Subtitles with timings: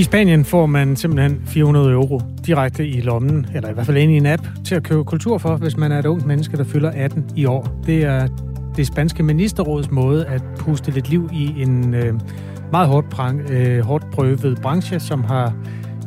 [0.00, 4.12] I Spanien får man simpelthen 400 euro direkte i lommen, eller i hvert fald ind
[4.12, 6.64] i en app, til at købe kultur for, hvis man er et ungt menneske, der
[6.64, 7.80] fylder 18 i år.
[7.86, 8.28] Det er
[8.76, 12.14] det spanske ministerråds måde at puste lidt liv i en øh,
[12.72, 15.54] meget hårdt, prang, øh, hårdt prøvet branche, som har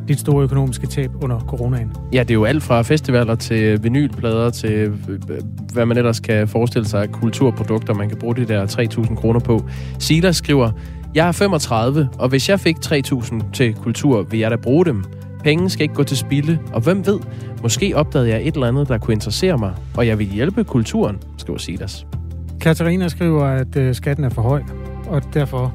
[0.07, 1.91] lidt store økonomiske tab under coronaen.
[2.13, 5.41] Ja, det er jo alt fra festivaler til vinylplader til øh, øh,
[5.73, 9.39] hvad man ellers kan forestille sig af kulturprodukter, man kan bruge de der 3.000 kroner
[9.39, 9.63] på.
[9.99, 10.71] Silas skriver,
[11.15, 15.03] jeg er 35, og hvis jeg fik 3.000 til kultur, vil jeg da bruge dem.
[15.43, 17.19] Penge skal ikke gå til spilde, og hvem ved,
[17.61, 21.19] måske opdagede jeg et eller andet, der kunne interessere mig, og jeg vil hjælpe kulturen,
[21.37, 22.07] skriver Silas.
[22.61, 24.63] Katarina skriver, at øh, skatten er for høj,
[25.07, 25.73] og derfor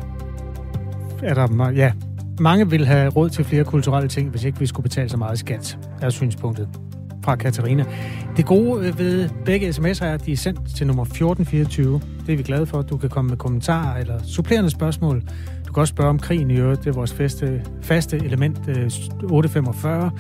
[1.23, 1.93] er der, ja,
[2.41, 5.39] mange vil have råd til flere kulturelle ting, hvis ikke vi skulle betale så meget
[5.39, 6.69] skat, er synspunktet
[7.25, 7.85] fra Katarina.
[8.37, 12.01] Det gode ved begge sms'er er, at de er sendt til nummer 1424.
[12.27, 12.83] Det er vi glade for.
[12.83, 15.23] Du kan komme med kommentarer eller supplerende spørgsmål.
[15.67, 16.81] Du kan også spørge om krigen i øvrigt.
[16.85, 18.91] Det er vores faste, faste element øh,
[19.23, 20.11] 845.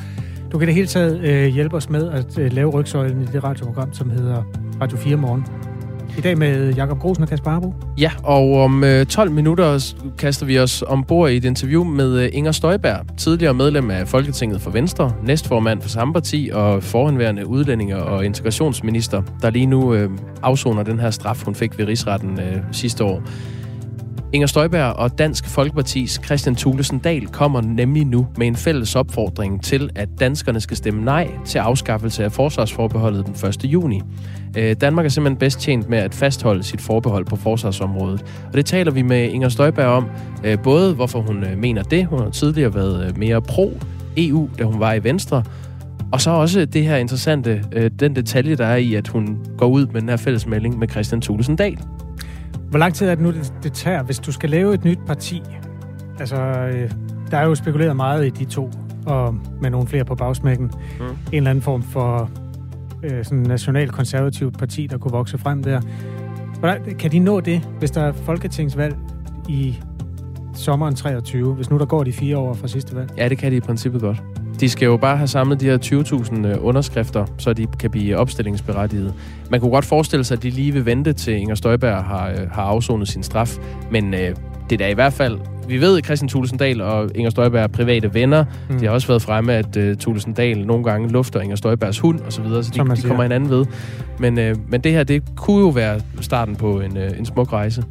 [0.53, 3.45] Du kan det hele taget øh, hjælpe os med at øh, lave rygsøjlen i det
[3.45, 4.43] radioprogram, som hedder
[4.81, 5.68] Radio 4 Morgen.
[6.17, 7.75] I dag med Jakob Grosen og Kasper Harbo.
[7.99, 12.29] Ja, og om øh, 12 minutter kaster vi os ombord i et interview med øh,
[12.33, 18.03] Inger Støjberg, tidligere medlem af Folketinget for Venstre, næstformand for samme parti og forhenværende udlændinge-
[18.03, 20.11] og integrationsminister, der lige nu øh,
[20.43, 23.23] afsoner den her straf, hun fik ved rigsretten øh, sidste år.
[24.33, 29.63] Inger Støjberg og Dansk Folkepartis Christian Thulesen Dahl kommer nemlig nu med en fælles opfordring
[29.63, 33.65] til, at danskerne skal stemme nej til afskaffelse af forsvarsforbeholdet den 1.
[33.65, 34.01] juni.
[34.57, 38.25] Øh, Danmark er simpelthen bedst tjent med at fastholde sit forbehold på forsvarsområdet.
[38.47, 40.07] Og det taler vi med Inger Støjberg om,
[40.45, 44.65] øh, både hvorfor hun øh, mener det, hun har tidligere været øh, mere pro-EU, da
[44.65, 45.43] hun var i Venstre,
[46.13, 49.67] og så også det her interessante, øh, den detalje, der er i, at hun går
[49.67, 51.79] ud med den her fællesmelding med Christian Thulesen Dahl.
[52.71, 54.99] Hvor lang tid er det nu, det, det tager, hvis du skal lave et nyt
[55.07, 55.43] parti?
[56.21, 56.91] Altså, øh,
[57.31, 58.71] der er jo spekuleret meget i de to,
[59.07, 60.71] og med nogle flere på bagsmækken.
[60.99, 61.05] Mm.
[61.05, 62.31] En eller anden form for
[63.03, 65.81] øh, sådan national-konservativt parti, der kunne vokse frem der.
[66.59, 68.97] Hvordan, kan de nå det, hvis der er folketingsvalg
[69.49, 69.79] i
[70.55, 73.11] sommeren 23, hvis nu der går de fire år fra sidste valg?
[73.17, 74.23] Ja, det kan de i princippet godt.
[74.61, 78.17] De skal jo bare have samlet de her 20.000 øh, underskrifter, så de kan blive
[78.17, 79.15] opstillingsberettiget.
[79.51, 82.51] Man kunne godt forestille sig, at de lige vil vente til Inger Støjberg har, øh,
[82.51, 83.59] har afsonet sin straf,
[83.91, 84.35] men øh,
[84.71, 85.39] det er da i hvert fald...
[85.69, 88.45] Vi ved, at Christian Tulsendal og Inger Støjberg er private venner.
[88.71, 88.79] Mm.
[88.79, 92.33] De har også været fremme, at uh, Tulsendal nogle gange lufter Inger Støjbergs hund og
[92.33, 93.67] så videre, så de, de kommer hinanden ved.
[94.19, 97.53] Men, uh, men det her, det kunne jo være starten på en, uh, en smuk
[97.53, 97.85] rejse.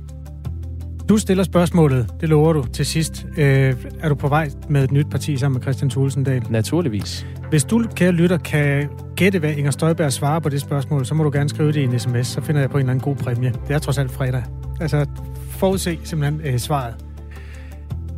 [1.10, 3.26] Du stiller spørgsmålet, det lover du til sidst.
[3.38, 6.44] Øh, er du på vej med et nyt parti sammen med Christian Tulsendal?
[6.50, 7.26] Naturligvis.
[7.50, 11.24] Hvis du, kære lytter, kan gætte, hvad Inger Støjberg svarer på det spørgsmål, så må
[11.24, 13.16] du gerne skrive det i en sms, så finder jeg på en eller anden god
[13.16, 13.54] præmie.
[13.68, 14.44] Det er trods alt fredag.
[14.82, 15.06] Altså,
[15.50, 16.96] forudse simpelthen øh, svaret.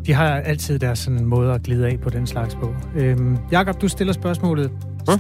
[0.06, 2.74] De har altid deres sådan, måde at glide af på den slags på.
[2.96, 4.72] Øhm, Jakob, du stiller spørgsmålet.
[5.06, 5.14] Hva?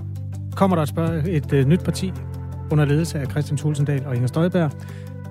[0.56, 2.14] Kommer der et, spørg- et øh, nyt parti
[2.72, 4.72] under ledelse af Christian Tulsendal og Inger Støjberg?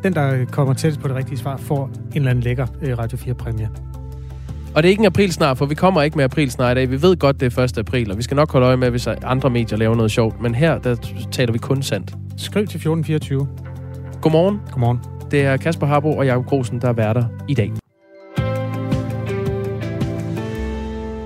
[0.02, 3.18] Den, der kommer tættest på det rigtige svar, får en eller anden lækker øh, Radio
[3.18, 3.68] 4-præmie.
[4.74, 6.80] Og det er ikke en april snart, for vi kommer ikke med april snart i
[6.80, 6.90] dag.
[6.90, 7.78] Vi ved godt, det er 1.
[7.78, 10.40] april, og vi skal nok holde øje med, hvis andre medier laver noget sjovt.
[10.40, 10.96] Men her, der
[11.32, 12.14] taler vi kun sandt.
[12.36, 13.48] Skriv til 1424.
[14.20, 14.60] Godmorgen.
[14.70, 15.00] Godmorgen.
[15.30, 17.87] Det er Kasper Harbo og Jakob Grosen, der er værter i dag.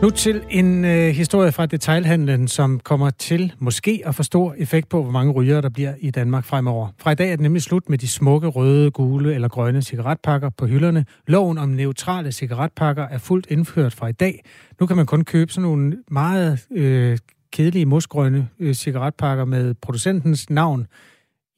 [0.02, 4.88] Nu til en øh, historie fra detailhandlen, som kommer til måske at få stor effekt
[4.88, 6.88] på, hvor mange rygere der bliver i Danmark fremover.
[6.98, 10.50] Fra i dag er det nemlig slut med de smukke røde, gule eller grønne cigaretpakker
[10.50, 11.04] på hylderne.
[11.26, 14.44] Loven om neutrale cigaretpakker er fuldt indført fra i dag.
[14.80, 17.18] Nu kan man kun købe sådan nogle meget øh,
[17.52, 20.86] kedelige mosgrønne øh, cigaretpakker med producentens navn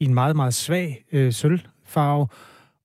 [0.00, 2.28] i en meget, meget svag øh, sølvfarve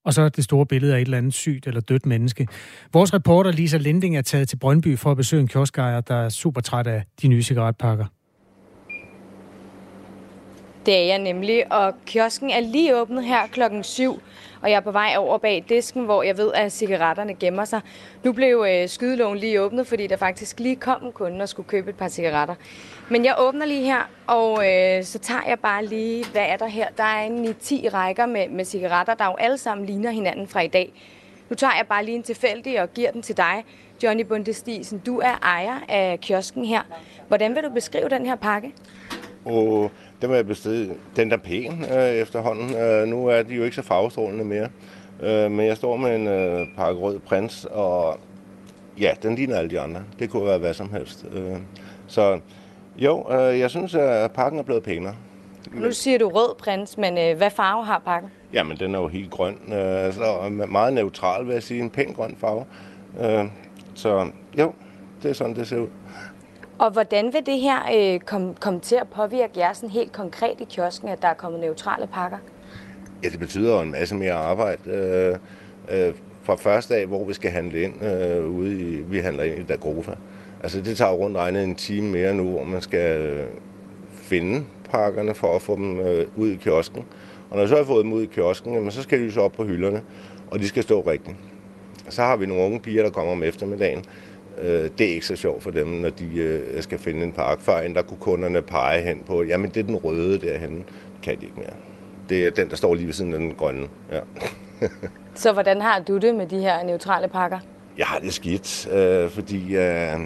[0.04, 2.46] og så det store billede af et eller andet sygt eller dødt menneske.
[2.92, 6.28] Vores reporter Lisa Linding er taget til Brøndby for at besøge en kioskejer, der er
[6.28, 8.06] super træt af de nye cigaretpakker.
[10.86, 14.20] Det er jeg nemlig, og kiosken er lige åbnet her klokken 7,
[14.62, 17.80] og jeg er på vej over bag disken, hvor jeg ved, at cigaretterne gemmer sig.
[18.24, 21.68] Nu blev øh, skydeloven lige åbnet, fordi der faktisk lige kom en kunde og skulle
[21.68, 22.54] købe et par cigaretter.
[23.08, 26.66] Men jeg åbner lige her, og øh, så tager jeg bare lige, hvad er der
[26.66, 26.88] her?
[26.96, 30.46] Der er en i 10 rækker med, med cigaretter, der jo alle sammen ligner hinanden
[30.48, 30.92] fra i dag.
[31.50, 33.64] Nu tager jeg bare lige en tilfældig og giver den til dig,
[34.02, 34.98] Johnny Bundestisen.
[34.98, 36.82] Du er ejer af kiosken her.
[37.28, 38.72] Hvordan vil du beskrive den her pakke?
[39.44, 39.90] Og
[40.22, 40.96] den var bestedet.
[41.16, 42.76] Den er pæn øh, efterhånden.
[42.76, 44.68] Øh, nu er de jo ikke så farvestrålende mere.
[45.22, 48.18] Øh, men jeg står med en øh, pakke rød prins, og
[49.00, 50.02] ja, den ligner alle de andre.
[50.18, 51.26] Det kunne være hvad som helst.
[51.32, 51.56] Øh,
[52.06, 52.40] så
[52.96, 55.14] jo, øh, jeg synes, at pakken er blevet pænere.
[55.72, 58.30] Nu siger du rød prins, men øh, hvad farve har pakken?
[58.52, 59.56] Jamen, den er jo helt grøn.
[59.72, 61.80] Øh, så meget neutral, vil jeg sige.
[61.80, 62.64] En pæn grøn farve.
[63.20, 63.44] Øh,
[63.94, 64.72] så jo,
[65.22, 65.88] det er sådan, det ser ud.
[66.80, 70.60] Og hvordan vil det her øh, komme kom til at påvirke jer sådan helt konkret
[70.60, 72.38] i kiosken, at der er kommet neutrale pakker?
[73.22, 74.90] Ja, det betyder jo en masse mere arbejde.
[74.90, 75.36] Øh,
[76.06, 79.58] øh, fra første dag, hvor vi skal handle ind øh, ude i, vi handler ind
[79.58, 80.12] i Dagrofa.
[80.62, 83.46] Altså det tager rundt regnet en time mere nu, hvor man skal øh,
[84.12, 87.04] finde pakkerne for at få dem øh, ud i kiosken.
[87.50, 89.40] Og når vi så har fået dem ud i kiosken, jamen, så skal de så
[89.40, 90.02] op på hylderne,
[90.50, 91.36] og de skal stå rigtigt.
[92.08, 94.04] Så har vi nogle unge piger, der kommer om eftermiddagen.
[94.62, 97.34] Øh, det er ikke så sjovt for dem, når de øh, skal finde en.
[97.58, 100.84] Før der kunne kunderne pege hen på, jamen det er den røde derhen.
[101.22, 101.74] Kan de ikke mere.
[102.28, 103.86] Det er den, der står lige ved siden af den grønne.
[104.12, 104.20] Ja.
[105.34, 107.58] så hvordan har du det med de her neutrale pakker?
[107.98, 110.18] Jeg har det skidt, øh, fordi øh,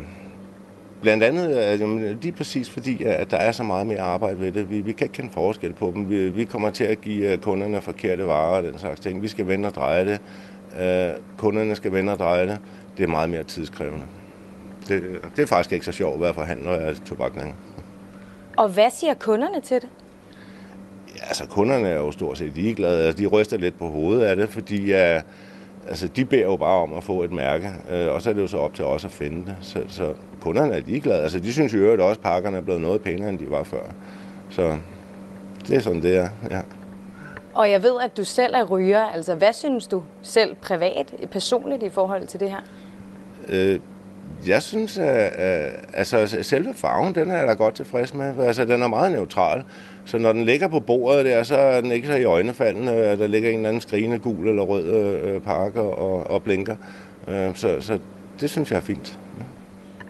[1.02, 4.70] blandt andet øh, lige præcis fordi, at der er så meget mere arbejde ved det.
[4.70, 6.10] Vi, vi kan ikke kende forskel på dem.
[6.10, 9.22] Vi, vi kommer til at give øh, kunderne forkerte varer og den slags ting.
[9.22, 10.20] Vi skal vende og dreje det.
[10.80, 12.58] Øh, kunderne skal vende og dreje det.
[12.96, 14.04] Det er meget mere tidskrævende.
[14.88, 15.02] Det,
[15.36, 17.56] det er faktisk ikke så sjovt at være forhandler af tobakning.
[18.56, 19.88] Og hvad siger kunderne til det?
[21.16, 23.06] Ja, altså kunderne er jo stort set ligeglade.
[23.06, 25.20] Altså, de ryster lidt på hovedet af det, fordi uh,
[25.88, 28.42] altså, de beder jo bare om at få et mærke, uh, og så er det
[28.42, 29.56] jo så op til os at finde det.
[29.60, 31.22] Så, så kunderne er ligeglade.
[31.22, 33.62] Altså, de synes jo at også, at pakkerne er blevet noget pænere, end de var
[33.62, 33.82] før.
[34.50, 34.78] Så
[35.68, 36.60] det er sådan, det er, ja.
[37.54, 39.00] Og jeg ved, at du selv er ryger.
[39.04, 42.60] Altså, hvad synes du selv privat, personligt i forhold til det her?
[43.48, 43.80] Øh,
[44.46, 45.32] jeg synes, at,
[45.94, 48.46] altså, selve farven, den er jeg da godt tilfreds med.
[48.46, 49.64] Altså, den er meget neutral.
[50.04, 53.18] Så når den ligger på bordet der, så er den ikke så i øjnefaldende, at
[53.18, 56.76] der ligger en eller anden skrigende gul eller rød øh, pakke og, og blinker.
[57.28, 57.98] Øh, så, så
[58.40, 59.18] det synes jeg er fint.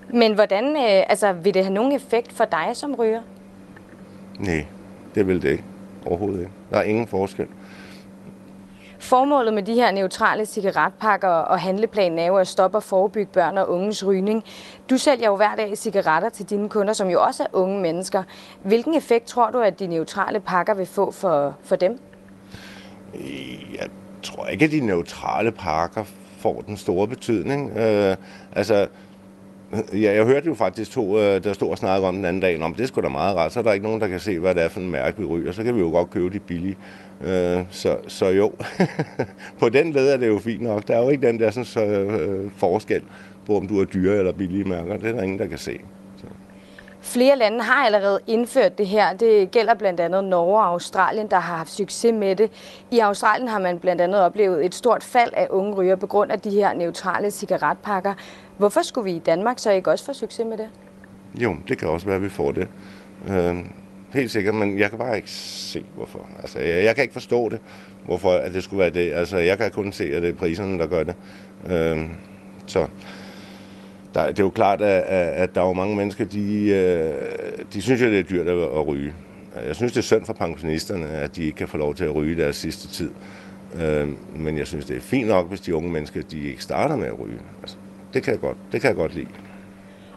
[0.08, 3.20] Men hvordan, øh, altså, vil det have nogen effekt for dig som ryger?
[4.38, 4.66] Nej,
[5.14, 5.64] det vil det ikke.
[6.06, 6.52] Overhovedet ikke.
[6.70, 7.46] Der er ingen forskel.
[9.04, 13.58] Formålet med de her neutrale cigaretpakker og handleplanen er jo at stoppe og forebygge børn
[13.58, 14.44] og unges rygning.
[14.90, 18.22] Du sælger jo hver dag cigaretter til dine kunder, som jo også er unge mennesker.
[18.62, 21.98] Hvilken effekt tror du, at de neutrale pakker vil få for, for dem?
[23.14, 23.88] Øh, jeg
[24.22, 26.04] tror ikke, at de neutrale pakker
[26.38, 27.78] får den store betydning.
[27.78, 28.16] Øh,
[28.52, 28.86] altså,
[29.92, 32.62] Ja, jeg hørte jo faktisk to, øh, der stod og snakkede om den anden dag,
[32.62, 34.54] om det skulle da meget ret, så er der ikke nogen, der kan se, hvad
[34.54, 36.76] det er for en mærke, vi ryger, så kan vi jo godt købe de billige.
[37.20, 38.52] Øh, så, så jo,
[39.60, 40.88] på den led er det jo fint nok.
[40.88, 43.02] Der er jo ikke den der sådan, så, øh, forskel
[43.46, 44.96] på, om du er dyre eller billige mærker.
[44.96, 45.78] Det er der ingen, der kan se.
[46.16, 46.26] Så.
[47.00, 49.12] Flere lande har allerede indført det her.
[49.12, 52.50] Det gælder blandt andet Norge og Australien, der har haft succes med det.
[52.90, 56.32] I Australien har man blandt andet oplevet et stort fald af unge ryger på grund
[56.32, 58.14] af de her neutrale cigaretpakker.
[58.58, 60.68] Hvorfor skulle vi i Danmark så ikke også få succes med det?
[61.34, 62.68] Jo, det kan også være, at vi får det.
[63.28, 63.56] Øh,
[64.14, 66.28] helt sikkert, men jeg kan bare ikke se, hvorfor.
[66.42, 67.58] Altså, jeg, jeg kan ikke forstå det,
[68.04, 69.12] hvorfor at det skulle være det.
[69.12, 71.14] Altså, jeg kan kun se, at det er priserne, der gør det.
[71.66, 72.08] Øh,
[72.66, 72.86] så
[74.14, 77.12] der, det er jo klart, at, at der er jo mange mennesker, de, øh,
[77.72, 79.12] de synes jo, det er dyrt at, at ryge.
[79.66, 82.14] Jeg synes, det er synd for pensionisterne, at de ikke kan få lov til at
[82.14, 83.10] ryge deres sidste tid.
[83.80, 86.96] Øh, men jeg synes, det er fint nok, hvis de unge mennesker, de ikke starter
[86.96, 87.38] med at ryge.
[87.62, 87.76] Altså,
[88.14, 89.26] det kan jeg godt, det kan jeg godt lide.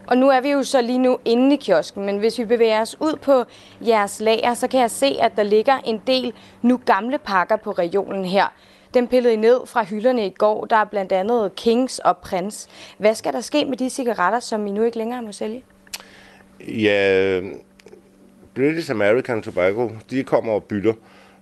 [0.07, 2.81] Og nu er vi jo så lige nu inde i kiosken, men hvis vi bevæger
[2.81, 3.43] os ud på
[3.87, 7.71] jeres lager, så kan jeg se, at der ligger en del nu gamle pakker på
[7.71, 8.53] regionen her.
[8.93, 10.65] Den pillede I ned fra hylderne i går.
[10.65, 12.69] Der er blandt andet Kings og Prince.
[12.97, 15.63] Hvad skal der ske med de cigaretter, som I nu ikke længere må sælge?
[16.59, 17.41] Ja,
[18.55, 20.93] British American Tobacco, de kommer og bytter.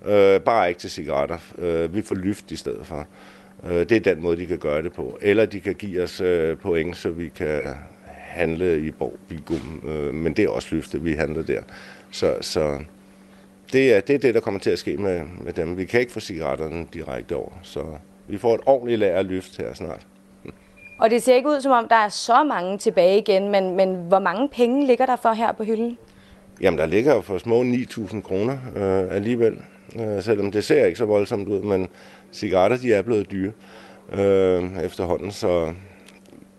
[0.05, 1.37] Øh, bare ikke til cigaretter.
[1.57, 3.05] Øh, vi får lyft i stedet for.
[3.67, 5.17] Øh, det er den måde, de kan gøre det på.
[5.21, 7.61] Eller de kan give os øh, point, så vi kan
[8.35, 9.81] handle i Borg Bigum.
[9.87, 11.61] Øh, men det er også lyftet, vi handler der.
[12.11, 12.79] Så, så
[13.73, 15.77] det, er, det er det, der kommer til at ske med, med dem.
[15.77, 17.83] Vi kan ikke få cigaretterne direkte over, så
[18.27, 20.07] vi får et ordentligt lager løft her snart.
[20.99, 23.95] Og det ser ikke ud, som om der er så mange tilbage igen, men, men
[23.95, 25.97] hvor mange penge ligger der for her på hylden?
[26.61, 29.57] Jamen, der ligger jo for små 9.000 kroner øh, alligevel.
[29.99, 31.89] Øh, selvom det ser ikke så voldsomt ud, men
[32.31, 33.51] cigaretter, de er blevet dyre
[34.13, 35.31] øh, efterhånden.
[35.31, 35.73] Så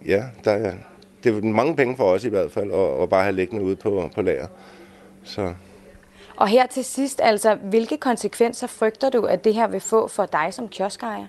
[0.06, 0.72] ja, der er,
[1.26, 3.76] det er mange penge for os i hvert fald, at, at bare have liggende ude
[3.76, 4.46] på, på lager.
[5.24, 5.54] Så.
[6.36, 10.26] Og her til sidst, altså, hvilke konsekvenser frygter du, at det her vil få for
[10.26, 11.26] dig som kioskejer?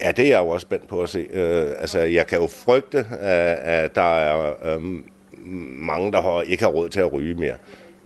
[0.00, 1.20] Ja, det er jeg jo også spændt på at se.
[1.20, 5.04] Uh, altså, jeg kan jo frygte, at, at der er um,
[5.78, 7.54] mange, der har, ikke har råd til at ryge mere.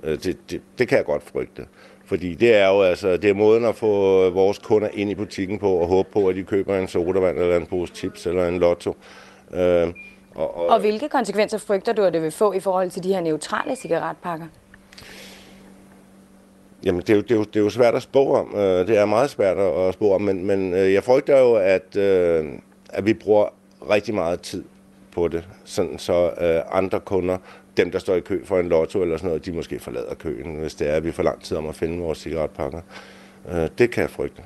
[0.02, 1.66] Uh, det, det, det kan jeg godt frygte.
[2.04, 5.58] Fordi det er jo altså, det er måden at få vores kunder ind i butikken
[5.58, 8.58] på og håbe på, at de køber en sodavand eller en pose chips eller en
[8.58, 8.96] lotto.
[9.50, 9.92] Uh,
[10.38, 13.08] og, og, og hvilke konsekvenser frygter du, at det vil få i forhold til de
[13.08, 14.46] her neutrale cigaretpakker?
[16.84, 18.54] Jamen, det er, jo, det, er jo, det er jo svært at spå om.
[18.54, 21.96] Øh, det er meget svært at spå om, men, men øh, jeg frygter jo, at,
[21.96, 22.46] øh,
[22.90, 23.46] at vi bruger
[23.90, 24.64] rigtig meget tid
[25.10, 26.28] på det, sådan så
[26.72, 27.38] andre kunder,
[27.76, 30.54] dem der står i kø for en lotto eller sådan noget, de måske forlader køen,
[30.54, 32.80] hvis det er, at vi får lang tid om at finde vores cigaretpakker.
[33.78, 34.42] Det kan jeg frygte.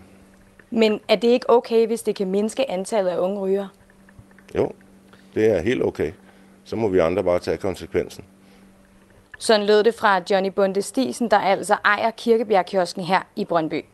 [0.71, 3.69] Men er det ikke okay, hvis det kan mindske antallet af unge ryger?
[4.55, 4.73] Jo,
[5.35, 6.13] det er helt okay.
[6.65, 8.25] Så må vi andre bare tage konsekvensen.
[9.39, 13.85] Sådan lød det fra Johnny Bunde Stisen, der altså ejer Kirkebjergkiosken her i Brøndby.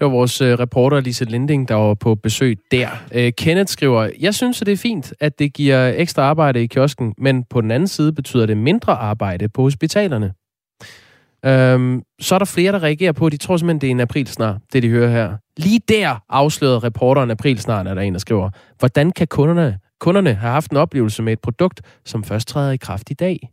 [0.00, 2.88] Det var vores øh, reporter Lise Linding, der var på besøg der.
[3.14, 6.66] Øh, Kenneth skriver, jeg synes, at det er fint, at det giver ekstra arbejde i
[6.66, 10.32] kiosken, men på den anden side betyder det mindre arbejde på hospitalerne.
[11.44, 14.00] Øhm, så er der flere, der reagerer på, at de tror simpelthen, det er en
[14.00, 15.36] april snart, det de hører her.
[15.56, 20.34] Lige der afslørede reporteren april snart, er der en, der skriver, hvordan kan kunderne, kunderne
[20.34, 23.50] have haft en oplevelse med et produkt, som først træder i kraft i dag?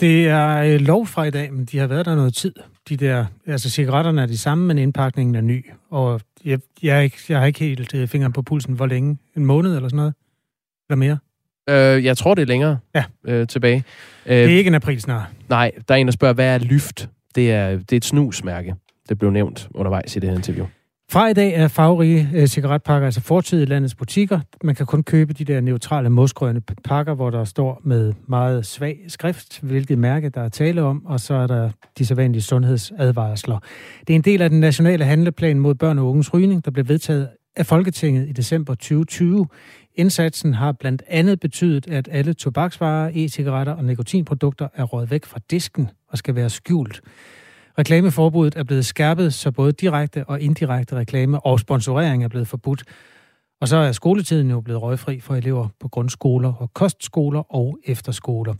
[0.00, 2.54] Det er øh, lov fra i dag, men de har været der noget tid.
[2.88, 5.70] De der, altså cigaretterne er de samme, men indpakningen er ny.
[5.90, 8.74] Og jeg, jeg, er ikke, jeg har ikke helt øh, fingeren på pulsen.
[8.74, 9.18] Hvor længe?
[9.36, 10.14] En måned eller sådan noget?
[10.90, 11.18] Eller mere?
[11.68, 13.04] Øh, jeg tror, det er længere Ja.
[13.24, 13.84] øh, tilbage.
[14.26, 15.26] Øh, Det er ikke en april snart.
[15.48, 17.08] Nej, der er en, der spørger, hvad er lyft?
[17.34, 18.74] Det er, det er et snusmærke.
[19.08, 20.66] Det blev nævnt undervejs i det her interview.
[21.10, 24.40] Fra i dag er farverige øh, cigaretpakker altså fortid i landets butikker.
[24.64, 28.98] Man kan kun købe de der neutrale mosgrønne pakker, hvor der står med meget svag
[29.08, 33.58] skrift, hvilket mærke der er tale om, og så er der de sædvanlige sundhedsadvarsler.
[34.00, 36.88] Det er en del af den nationale handleplan mod børn og unges rygning, der blev
[36.88, 39.46] vedtaget af Folketinget i december 2020.
[39.94, 45.40] Indsatsen har blandt andet betydet, at alle tobaksvarer, e-cigaretter og nikotinprodukter er røget væk fra
[45.50, 47.02] disken og skal være skjult.
[47.78, 52.84] Reklameforbuddet er blevet skærpet, så både direkte og indirekte reklame og sponsorering er blevet forbudt.
[53.60, 58.54] Og så er skoletiden jo blevet røgfri for elever på grundskoler og kostskoler og efterskoler.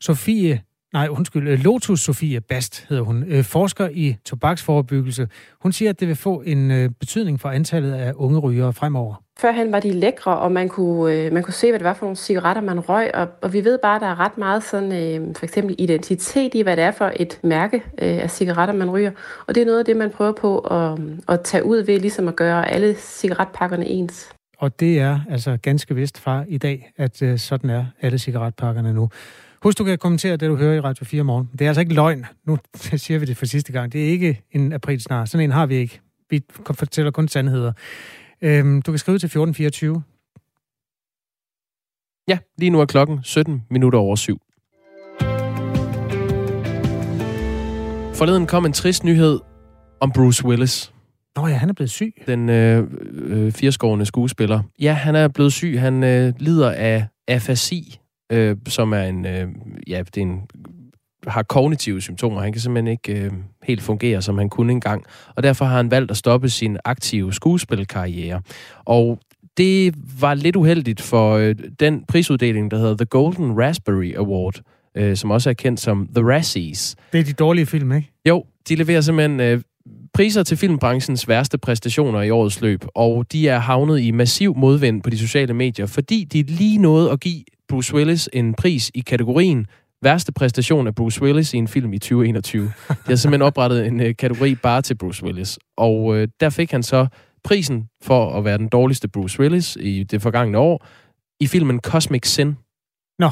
[0.00, 0.62] Sofie,
[0.92, 5.28] nej undskyld, øh, Lotus Sofie Bast hedder hun, øh, forsker i tobaksforebyggelse.
[5.60, 9.14] Hun siger, at det vil få en øh, betydning for antallet af unge rygere fremover.
[9.38, 12.16] Førhen var de lækre, og man kunne, man kunne se, hvad det var for nogle
[12.16, 13.10] cigaretter, man røg.
[13.14, 16.54] Og, og vi ved bare, at der er ret meget sådan, øh, for eksempel identitet
[16.54, 19.10] i, hvad det er for et mærke øh, af cigaretter, man ryger.
[19.46, 22.28] Og det er noget af det, man prøver på at, at tage ud ved, ligesom
[22.28, 24.28] at gøre alle cigaretpakkerne ens.
[24.58, 28.92] Og det er altså ganske vist fra i dag, at øh, sådan er alle cigaretpakkerne
[28.92, 29.08] nu.
[29.62, 31.48] Husk, du kan kommentere det, du hører i Radio 4 morgen.
[31.52, 32.26] Det er altså ikke løgn.
[32.46, 32.58] Nu
[32.96, 33.92] siger vi det for sidste gang.
[33.92, 35.28] Det er ikke en april snart.
[35.28, 36.00] Sådan en har vi ikke.
[36.30, 36.42] Vi
[36.74, 37.72] fortæller kun sandheder.
[38.42, 40.02] Øhm, du kan skrive til 1424.
[42.28, 44.40] Ja, lige nu er klokken 17 minutter over syv.
[48.14, 49.40] Forleden kom en trist nyhed
[50.00, 50.92] om Bruce Willis,
[51.36, 52.14] Nå ja, han er blevet syg.
[52.26, 54.62] den øh, øh, firskårende skuespiller.
[54.80, 55.80] Ja, han er blevet syg.
[55.80, 58.00] Han øh, lider af afasi,
[58.32, 59.48] øh, som er en, øh,
[59.86, 60.40] ja, det er en,
[61.26, 62.40] har kognitive symptomer.
[62.40, 65.04] Han kan simpelthen ikke øh, helt fungere, som han kunne engang.
[65.36, 68.42] Og derfor har han valgt at stoppe sin aktive skuespilkarriere.
[68.84, 69.18] Og
[69.56, 74.60] det var lidt uheldigt for øh, den prisuddeling, der hedder The Golden Raspberry Award,
[74.96, 76.96] øh, som også er kendt som The Razzies.
[77.12, 78.12] Det er de dårlige film, ikke?
[78.28, 79.60] Jo, de leverer simpelthen øh,
[80.14, 85.02] priser til filmbranchens værste præstationer i årets løb, og de er havnet i massiv modvind
[85.02, 89.00] på de sociale medier, fordi de lige nåede at give Bruce Willis en pris i
[89.00, 89.66] kategorien
[90.02, 92.62] værste præstation af Bruce Willis i en film i 2021.
[92.88, 96.70] De har simpelthen oprettet en øh, kategori bare til Bruce Willis, og øh, der fik
[96.70, 97.06] han så
[97.44, 100.86] prisen for at være den dårligste Bruce Willis i det forgangne år
[101.40, 102.56] i filmen Cosmic Sin.
[103.18, 103.30] Nå,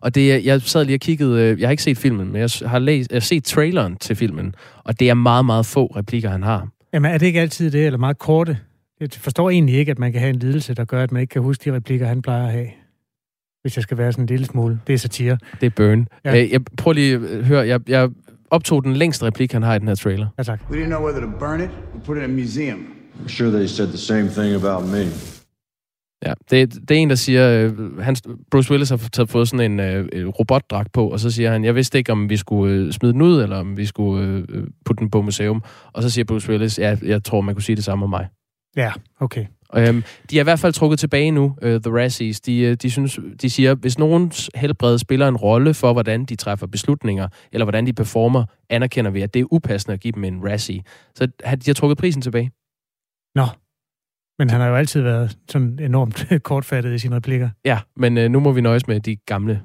[0.00, 2.50] Og det, jeg sad lige og kiggede, øh, jeg har ikke set filmen, men jeg
[2.66, 4.54] har, læst, jeg har set traileren til filmen,
[4.84, 6.68] og det er meget, meget få replikker, han har.
[6.92, 8.58] jamen er det ikke altid det, eller meget korte?
[9.00, 11.32] Jeg forstår egentlig ikke, at man kan have en lidelse, der gør, at man ikke
[11.32, 12.68] kan huske de replikker, han plejer at have.
[13.62, 14.80] Hvis jeg skal være sådan en lille smule.
[14.86, 15.38] Det er satire.
[15.60, 16.08] Det er Burn.
[16.24, 16.34] Ja.
[16.34, 16.48] Ja.
[16.52, 18.10] Jeg prøver lige at høre, jeg, jeg
[18.50, 20.26] optog den længste replik, han har i den her trailer.
[20.38, 20.60] Ja, tak.
[20.70, 22.86] We didn't know whether to burn it or put it in a museum.
[23.24, 25.04] I'm sure they said the same thing about me.
[26.26, 28.16] Ja, det, det er en, der siger, øh, han,
[28.50, 31.64] Bruce Willis har taget, fået sådan en øh, øh, robotdragt på, og så siger han,
[31.64, 34.44] jeg vidste ikke, om vi skulle øh, smide den ud, eller om vi skulle øh,
[34.48, 35.62] øh, putte den på museum.
[35.92, 38.28] Og så siger Bruce Willis, ja, jeg tror, man kunne sige det samme om mig.
[38.76, 39.46] Ja, okay.
[39.76, 42.40] Øhm, de er i hvert fald trukket tilbage nu, uh, The Razzies.
[42.40, 46.36] De, øh, de, synes, de siger, hvis nogens helbred spiller en rolle for, hvordan de
[46.36, 50.24] træffer beslutninger, eller hvordan de performer, anerkender vi, at det er upassende at give dem
[50.24, 50.82] en Razzie.
[51.14, 52.50] Så har- de har trukket prisen tilbage.
[53.34, 53.46] Nå.
[54.38, 57.48] Men han har jo altid været sådan enormt kortfattet i sine replikker.
[57.64, 59.62] Ja, men uh, nu må vi nøjes med de gamle.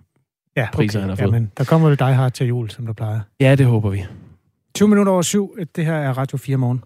[0.55, 0.71] Ja, okay.
[0.73, 1.25] Priser, han har fået.
[1.33, 3.19] Jamen, der kommer jo Die Hard til jul, som der plejer.
[3.39, 4.03] Ja, det håber vi.
[4.75, 5.57] 20 minutter over syv.
[5.75, 6.83] Det her er Radio 4 morgen.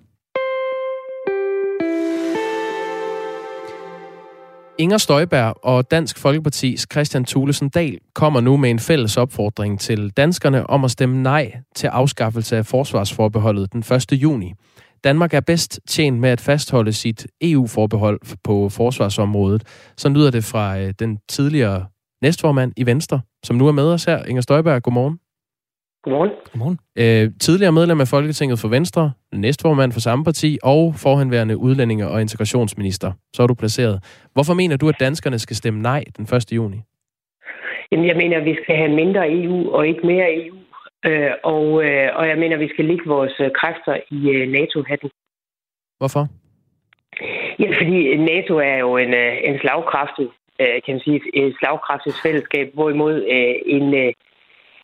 [4.82, 10.10] Inger Støjberg og Dansk Folkepartis Christian Thulesen Dahl kommer nu med en fælles opfordring til
[10.10, 14.12] danskerne om at stemme nej til afskaffelse af forsvarsforbeholdet den 1.
[14.12, 14.54] juni.
[15.04, 19.64] Danmark er bedst tjent med at fastholde sit EU-forbehold på forsvarsområdet.
[19.98, 21.86] Så lyder det fra øh, den tidligere
[22.22, 24.24] næstformand i Venstre, som nu er med os her.
[24.24, 25.21] Inger Støjberg, godmorgen.
[26.04, 26.32] Godmorgen.
[26.52, 26.80] Godmorgen.
[27.02, 32.22] Øh, tidligere medlem af Folketinget for Venstre, næstformand for samme parti og forhenværende udlændinge- og
[32.22, 33.12] integrationsminister.
[33.34, 33.96] Så er du placeret.
[34.34, 36.52] Hvorfor mener du, at danskerne skal stemme nej den 1.
[36.52, 36.78] juni?
[37.92, 40.58] Jamen, jeg mener, at vi skal have mindre EU og ikke mere EU.
[41.06, 44.48] Øh, og, øh, og jeg mener, at vi skal lægge vores øh, kræfter i øh,
[44.52, 45.10] NATO-hatten.
[46.00, 46.24] Hvorfor?
[47.60, 50.28] Ja, fordi NATO er jo en, øh, en slagkraftig,
[50.62, 54.14] øh, kan man sige, et slagkraftigt fællesskab, hvorimod øh, en, øh,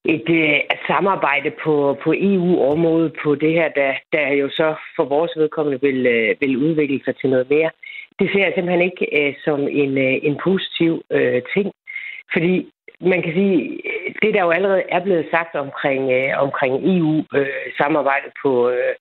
[0.05, 5.05] et, øh, et samarbejde på, på EU-området på det her, der, der jo så for
[5.05, 7.69] vores vedkommende vil, øh, vil udvikle sig til noget mere.
[8.19, 11.71] Det ser jeg simpelthen ikke øh, som en, øh, en positiv øh, ting.
[12.33, 13.79] Fordi man kan sige,
[14.21, 18.95] det der jo allerede er blevet sagt omkring, øh, omkring EU-samarbejdet øh, på, øh,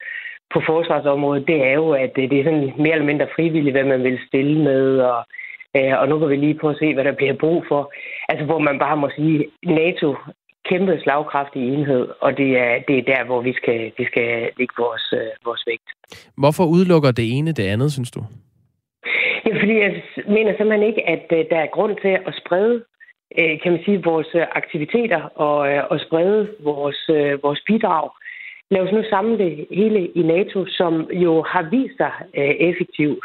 [0.52, 3.84] på forsvarsområdet, det er jo, at øh, det er sådan mere eller mindre frivilligt, hvad
[3.84, 5.24] man vil stille med, og,
[5.76, 7.92] øh, og nu kan vi lige prøve at se, hvad der bliver brug for.
[8.28, 10.14] Altså, hvor man bare må sige, NATO
[10.68, 14.74] kæmpe slagkraftig enhed, og det er, det er der, hvor vi skal, vi skal lægge
[14.78, 15.88] vores, øh, vores vægt.
[16.38, 18.20] Hvorfor udelukker det ene det andet, synes du?
[19.46, 22.82] Ja, fordi jeg mener simpelthen ikke, at øh, der er grund til at sprede
[23.38, 28.10] øh, kan man sige, vores øh, aktiviteter og, øh, og sprede vores, øh, vores bidrag.
[28.70, 33.24] Lad os nu samle det hele i NATO, som jo har vist sig øh, effektivt,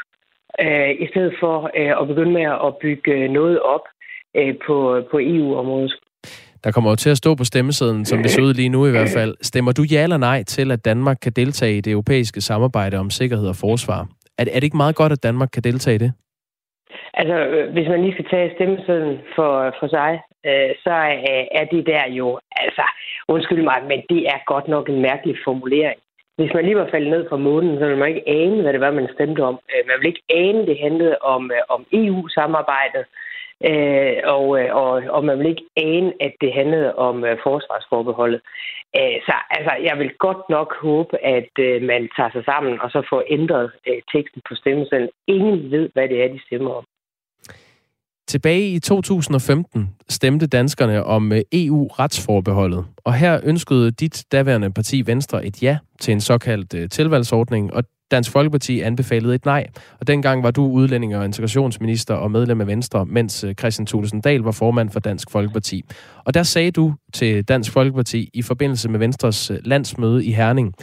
[0.62, 3.86] øh, i stedet for øh, at begynde med at bygge noget op
[4.36, 5.96] øh, på, på EU-området.
[6.64, 8.92] Der kommer jo til at stå på stemmesedlen, som det ser ud lige nu i
[8.92, 9.36] hvert fald.
[9.42, 13.10] Stemmer du ja eller nej til, at Danmark kan deltage i det europæiske samarbejde om
[13.10, 14.08] sikkerhed og forsvar?
[14.38, 16.14] Er er det ikke meget godt, at Danmark kan deltage i det?
[17.14, 20.12] Altså, øh, hvis man lige skal tage stemmesedlen for, for sig,
[20.46, 20.94] øh, så
[21.34, 22.86] er, er det der jo, altså,
[23.28, 26.00] undskyld mig, men det er godt nok en mærkelig formulering.
[26.38, 28.82] Hvis man lige var faldet ned fra månen, så ville man ikke ane, hvad det
[28.82, 29.60] var, man stemte om.
[29.72, 33.06] Øh, man ville ikke ane, det handlede om, øh, om EU-samarbejdet.
[33.08, 33.31] Øh,
[33.70, 38.42] Øh, og, øh, og, og man vil ikke ane, at det handlede om øh, forsvarsforbeholdet.
[38.98, 42.90] Øh, så altså, jeg vil godt nok håbe, at øh, man tager sig sammen og
[42.92, 45.10] så får ændret øh, teksten på stemmesedlen.
[45.28, 46.86] Ingen ved, hvad det er, de stemmer om.
[48.28, 55.46] Tilbage i 2015 stemte danskerne om øh, EU-retsforbeholdet, og her ønskede dit daværende parti Venstre
[55.46, 59.68] et ja til en såkaldt tilvalgsordning, og Dansk Folkeparti anbefalede et nej.
[60.00, 64.22] Og dengang var du udlænding og integrationsminister og medlem af Venstre, mens øh, Christian Thulesen
[64.22, 65.84] Dahl var formand for Dansk Folkeparti.
[66.26, 70.74] Og der sagde du til Dansk Folkeparti i forbindelse med Venstres øh, landsmøde i Herning,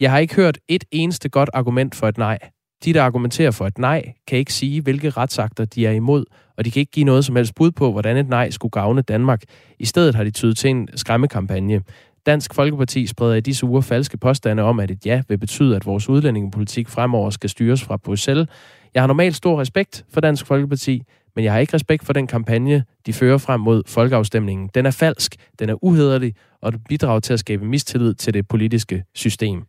[0.00, 2.38] jeg har ikke hørt et eneste godt argument for et nej.
[2.84, 6.24] De, der argumenterer for et nej, kan ikke sige, hvilke retsakter de er imod,
[6.56, 9.02] og de kan ikke give noget som helst bud på, hvordan et nej skulle gavne
[9.02, 9.42] Danmark.
[9.78, 11.82] I stedet har de tydet til en skræmmekampagne.
[12.26, 15.86] Dansk Folkeparti spreder i disse uger falske påstande om, at et ja vil betyde, at
[15.86, 18.48] vores udlændingepolitik fremover skal styres fra Bruxelles.
[18.94, 21.02] Jeg har normalt stor respekt for Dansk Folkeparti,
[21.36, 24.70] men jeg har ikke respekt for den kampagne, de fører frem mod folkeafstemningen.
[24.74, 28.48] Den er falsk, den er uhederlig, og det bidrager til at skabe mistillid til det
[28.48, 29.62] politiske system.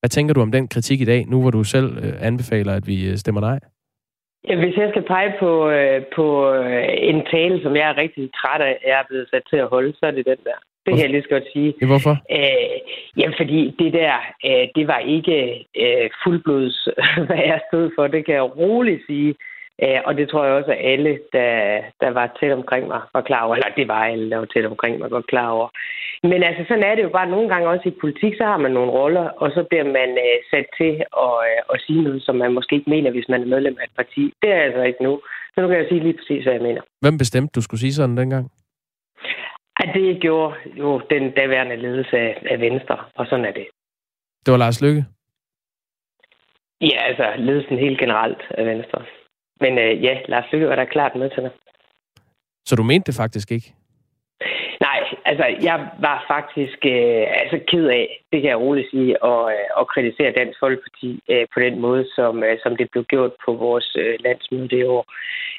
[0.00, 2.86] Hvad tænker du om den kritik i dag, nu hvor du selv øh, anbefaler, at
[2.86, 3.60] vi øh, stemmer nej?
[4.44, 8.60] Hvis jeg skal pege på, øh, på øh, en tale, som jeg er rigtig træt
[8.60, 10.58] af, jeg er blevet sat til at holde, så er det den der.
[10.86, 11.74] Det kan jeg lige så godt sige.
[11.80, 12.14] Ja, hvorfor?
[12.38, 12.76] Øh,
[13.16, 14.14] jamen, fordi det der,
[14.48, 16.88] øh, det var ikke øh, fuldblods,
[17.26, 18.06] hvad jeg stod for.
[18.06, 19.34] Det kan jeg roligt sige.
[20.06, 23.42] Og det tror jeg også, at alle, der, der var tæt omkring mig, var klar
[23.44, 23.54] over.
[23.54, 25.68] Eller det var alle, der var tæt omkring mig, var klar over.
[26.22, 28.72] Men altså, sådan er det jo bare nogle gange også i politik, så har man
[28.72, 30.92] nogle roller, og så bliver man øh, sat til
[31.26, 33.84] at, øh, at sige noget, som man måske ikke mener, hvis man er medlem af
[33.84, 34.32] et parti.
[34.42, 35.20] Det er altså ikke nu.
[35.54, 36.82] Så nu kan jeg sige lige præcis, hvad jeg mener.
[37.00, 38.50] Hvem bestemte, du skulle sige sådan dengang?
[39.76, 43.66] At det gjorde jo den daværende ledelse af, af Venstre, og sådan er det.
[44.46, 45.04] Det var Lars Lykke?
[46.80, 49.04] Ja, altså ledelsen helt generelt af Venstre.
[49.60, 51.52] Men øh, ja, Lars Lykke var da klart med til det.
[52.66, 53.74] Så du mente det faktisk ikke?
[54.80, 59.44] Nej, altså jeg var faktisk øh, altså ked af, det kan jeg roligt sige, at,
[59.54, 63.32] øh, at kritisere Dansk Folkeparti øh, på den måde, som, øh, som det blev gjort
[63.44, 65.04] på vores øh, landsmøde det år.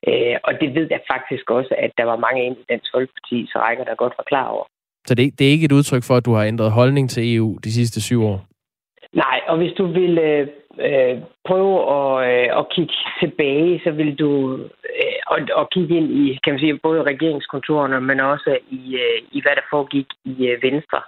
[0.10, 3.38] Øh, og det ved jeg faktisk også, at der var mange ind i Dansk Folkeparti,
[3.52, 4.66] så rækker der godt var klar over.
[5.08, 7.58] Så det, det er ikke et udtryk for, at du har ændret holdning til EU
[7.64, 8.40] de sidste syv år?
[9.14, 10.48] Nej, og hvis du vil øh,
[10.80, 14.60] øh, prøve at, øh, at kigge tilbage, så vil du
[15.00, 19.22] øh, og, og kigge ind i, kan man sige, både regeringskontorerne, men også i, øh,
[19.32, 21.02] i hvad der foregik i øh, Venstre,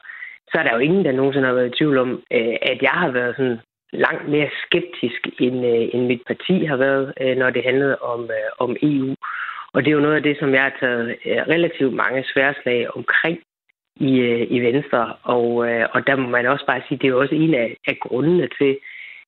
[0.51, 2.95] så er der jo ingen, der nogensinde har været i tvivl om, øh, at jeg
[3.03, 3.59] har været sådan
[3.93, 8.21] langt mere skeptisk, end, øh, end mit parti har været, øh, når det handlede om,
[8.23, 9.15] øh, om EU.
[9.73, 12.95] Og det er jo noget af det, som jeg har taget øh, relativt mange sværslag
[12.95, 13.39] omkring
[13.95, 15.13] i, øh, i Venstre.
[15.23, 17.77] Og, øh, og der må man også bare sige, det er jo også en af,
[17.87, 18.77] af grundene til,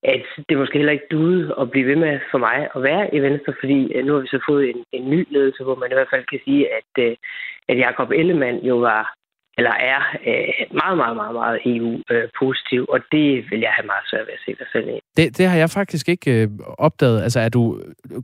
[0.04, 3.20] at det måske heller ikke duede at blive ved med for mig at være i
[3.20, 5.94] Venstre, fordi øh, nu har vi så fået en, en ny ledelse, hvor man i
[5.94, 7.16] hvert fald kan sige, at, øh,
[7.70, 9.16] at Jacob Ellemann jo var
[9.60, 14.06] eller er øh, meget, meget, meget, meget EU-positiv, øh, og det vil jeg have meget
[14.10, 14.98] svært ved at se dig selv i.
[15.18, 16.48] Det, det har jeg faktisk ikke øh,
[16.88, 17.24] opdaget.
[17.26, 17.64] Altså, er du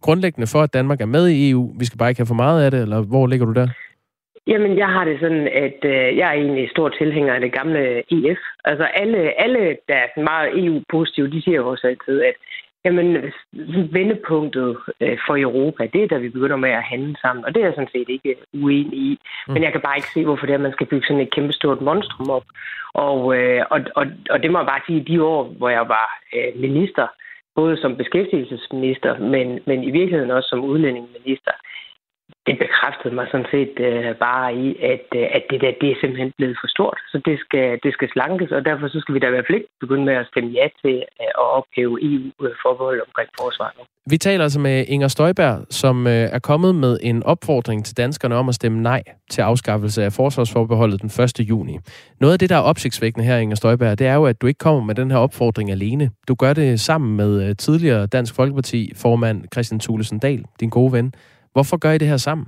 [0.02, 1.64] grundlæggende for, at Danmark er med i EU?
[1.80, 3.68] Vi skal bare ikke have for meget af det, eller hvor ligger du der?
[4.48, 8.04] Jamen, jeg har det sådan, at øh, jeg er egentlig stor tilhænger af det gamle
[8.14, 8.40] EF.
[8.66, 12.36] Altså, alle, alle der er meget EU-positive, de siger jo også altid, at
[12.86, 13.08] jamen,
[13.98, 17.46] vendepunktet øh, for Europa, det er, da vi begynder med at handle sammen.
[17.46, 19.20] Og det er jeg sådan set ikke uenig i.
[19.48, 19.54] Mm.
[19.54, 21.34] Men jeg kan bare ikke se, hvorfor det er, at man skal bygge sådan et
[21.34, 22.46] kæmpestort monstrum op.
[22.94, 26.08] Og, øh, og, og, og det må jeg bare sige, de år, hvor jeg var
[26.36, 27.08] øh, minister,
[27.56, 31.52] både som beskæftigelsesminister, men, men i virkeligheden også som udlændingeminister,
[32.48, 35.98] det bekræftede mig sådan set øh, bare i, at, øh, at det der det er
[36.02, 37.00] simpelthen blevet for stort.
[37.12, 39.60] Så det skal, det skal slankes, og derfor så skal vi da i hvert fald
[39.60, 43.82] ikke begynde med at stemme ja til øh, at ophæve EU-forbehold omkring forsvaret.
[44.10, 48.36] Vi taler altså med Inger Støjberg, som øh, er kommet med en opfordring til danskerne
[48.36, 51.40] om at stemme nej til afskaffelse af forsvarsforbeholdet den 1.
[51.40, 51.78] juni.
[52.20, 54.58] Noget af det, der er opsigtsvækkende her, Inger Støjberg, det er jo, at du ikke
[54.58, 56.12] kommer med den her opfordring alene.
[56.28, 61.14] Du gør det sammen med øh, tidligere Dansk Folkeparti-formand Christian Thulesen Dahl, din gode ven.
[61.56, 62.48] Hvorfor gør I det her sammen?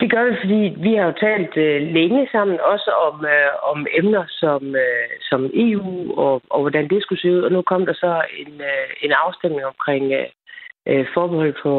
[0.00, 3.86] Det gør vi, fordi vi har jo talt øh, længe sammen også om, øh, om
[3.98, 7.40] emner som, øh, som EU og, og hvordan det skulle se ud.
[7.46, 10.26] Og nu kom der så en, øh, en afstemning omkring øh,
[10.86, 11.72] øh forbehold på,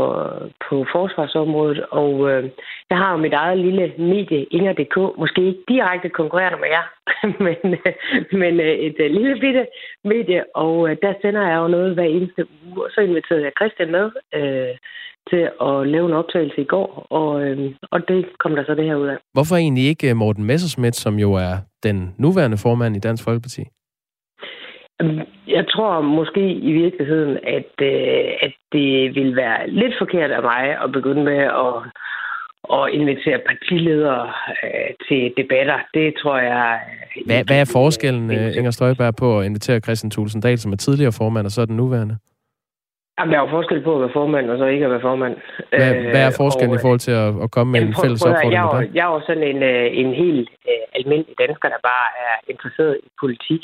[0.70, 1.80] på forsvarsområdet.
[2.04, 2.43] Og øh,
[2.89, 6.86] jeg har jo mit eget lille medie, Inger.dk, måske ikke direkte konkurrerende med jer,
[7.46, 7.93] men, øh,
[8.41, 9.67] men øh, et øh, lille bitte
[10.04, 10.56] medie.
[10.56, 12.84] Og øh, der sender jeg jo noget hver eneste uge.
[12.86, 14.12] Og så inviterede jeg Christian med.
[14.36, 14.76] Øh,
[15.30, 18.86] til at lave en optagelse i går, og, øh, og det kom der så det
[18.86, 19.17] her ud af.
[19.34, 23.63] Hvorfor egentlig ikke øh, Morten Messerschmidt, som jo er den nuværende formand i Dansk Folkeparti?
[25.48, 30.84] Jeg tror måske i virkeligheden, at, øh, at det vil være lidt forkert af mig
[30.84, 31.76] at begynde med at,
[32.74, 34.32] at invitere partiledere
[34.64, 35.80] øh, til debatter.
[35.94, 36.80] Det tror jeg...
[37.26, 40.78] Hvad, hvad er forskellen, øh, Inger Støjberg, på at invitere Christian Thulesen Dahl, som er
[40.78, 42.18] tidligere formand, og så er den nuværende?
[43.20, 45.36] Jamen, der er jo forskel på at være formand, og så ikke at være formand.
[45.70, 48.54] Hvad, hvad er forskellen og, i forhold til at, at komme med en fælles opfordring?
[48.54, 52.08] Jeg, jeg, jeg er jo sådan en, øh, en helt uh, almindelig dansker, der bare
[52.28, 53.62] er interesseret i politik.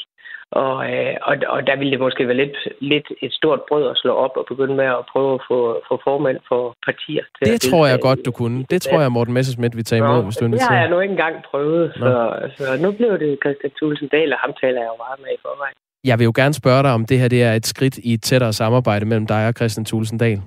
[0.62, 2.58] Og, uh, og, og der ville det måske være lidt,
[2.92, 5.96] lidt et stort brød at slå op og begynde med at prøve at få, få
[6.08, 7.24] formand for partier.
[7.38, 8.66] Til det tror jeg godt, du kunne.
[8.74, 10.46] Det tror jeg, Morten Messersmith vil tage imod, Nå, hvis du.
[10.46, 12.12] Det har jeg nu ikke engang prøvet, så,
[12.58, 15.42] så nu blev det Christian Thulesen Dahl, og ham taler jeg jo meget med i
[15.46, 15.76] forvejen.
[16.10, 18.22] Jeg vil jo gerne spørge dig, om det her det er et skridt i et
[18.22, 20.40] tættere samarbejde mellem dig og Christian Thulesen Dahl.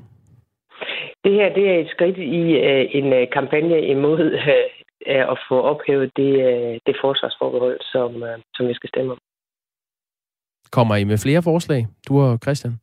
[1.25, 5.57] Det her det er et skridt i uh, en uh, kampagne imod uh, at få
[5.73, 9.19] ophævet det, uh, det forsvarsforbehold, som, uh, som vi skal stemme om.
[10.71, 12.75] Kommer I med flere forslag, du og Christian?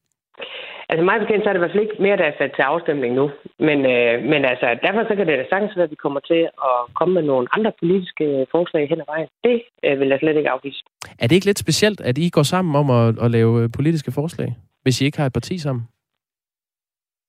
[0.89, 2.62] Altså mig bekendt, så er det i hvert fald ikke mere, der er sat til
[2.74, 3.26] afstemning nu.
[3.67, 6.41] Men, øh, men altså, derfor så kan det da sagtens være, at vi kommer til
[6.69, 9.30] at komme med nogle andre politiske forslag hen ad vejen.
[9.43, 10.82] Det øh, vil jeg slet ikke afvise.
[11.22, 14.12] Er det ikke lidt specielt, at I går sammen om at, at lave øh, politiske
[14.12, 14.50] forslag,
[14.84, 15.84] hvis I ikke har et parti sammen?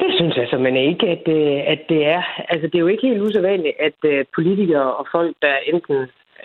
[0.03, 2.23] Det synes jeg simpelthen ikke, at, øh, at det er.
[2.53, 5.97] Altså, det er jo ikke helt usædvanligt, at øh, politikere og folk, der enten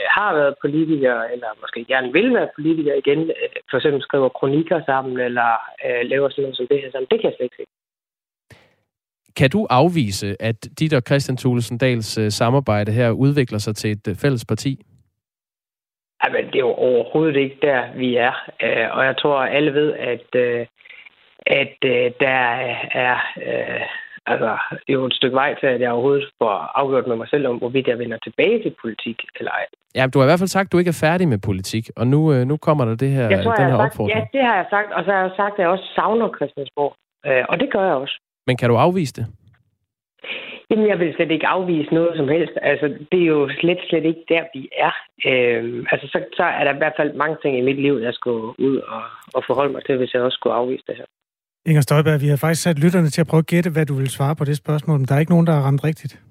[0.07, 4.81] har været politikere, eller måske gerne vil være politikere igen, øh, for eksempel skriver kronikker
[4.85, 5.51] sammen, eller
[5.85, 7.07] øh, laver sådan noget som det her sammen.
[7.11, 7.65] Det kan jeg slet ikke se.
[9.37, 13.91] Kan du afvise, at dit og Christian Thulesen Dahls øh, samarbejde her udvikler sig til
[13.91, 14.79] et øh, fælles parti?
[16.23, 18.33] Jamen, det er jo overhovedet ikke der, vi er.
[18.91, 20.35] Og jeg tror, at alle ved, at,
[21.45, 21.75] at
[22.19, 22.39] der
[22.91, 23.17] er
[24.31, 24.49] altså,
[24.83, 27.47] det er jo et stykke vej til, at jeg overhovedet får afgjort med mig selv
[27.47, 29.65] om, hvorvidt jeg vender tilbage til politik eller ej.
[29.95, 32.07] Ja, du har i hvert fald sagt, at du ikke er færdig med politik, og
[32.07, 34.19] nu, øh, nu kommer der det her, jeg tror, den her sagt, opfordring.
[34.19, 36.95] Ja, det har jeg sagt, og så har jeg sagt, at jeg også savner Christiansborg.
[37.25, 38.15] Øh, og det gør jeg også.
[38.47, 39.25] Men kan du afvise det?
[40.69, 42.53] Jamen, jeg vil slet ikke afvise noget som helst.
[42.61, 44.93] Altså, det er jo slet, slet ikke der, vi er.
[45.25, 48.13] Øhm, altså, så, så er der i hvert fald mange ting i mit liv, jeg
[48.13, 51.05] skulle ud og, og forholde mig til, hvis jeg også skulle afvise det her.
[51.65, 54.09] Inger Støjberg, vi har faktisk sat lytterne til at prøve at gætte, hvad du vil
[54.09, 56.21] svare på det spørgsmål, men der er ikke nogen, der har ramt rigtigt.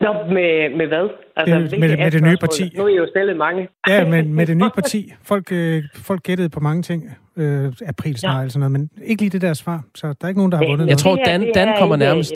[0.00, 1.08] Nå, med, med hvad?
[1.36, 2.72] Altså, det, med, med det nye parti.
[2.76, 3.68] Nu er I jo stillet mange.
[3.88, 5.12] ja, men med det nye parti.
[5.22, 7.10] Folk, øh, folk gættede på mange ting.
[7.36, 8.40] Øh, april snart, ja.
[8.40, 9.82] eller sådan noget, men ikke lige det der svar.
[9.94, 10.98] Så der er ikke nogen, der har vundet Jeg noget.
[10.98, 12.32] tror, Dan, Dan kommer nærmest.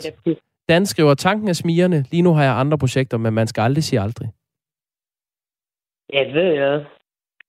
[0.69, 2.05] Dan skriver, tanken er smirende.
[2.11, 4.27] Lige nu har jeg andre projekter, men man skal aldrig sige aldrig.
[6.13, 6.85] Ja, det ved jeg.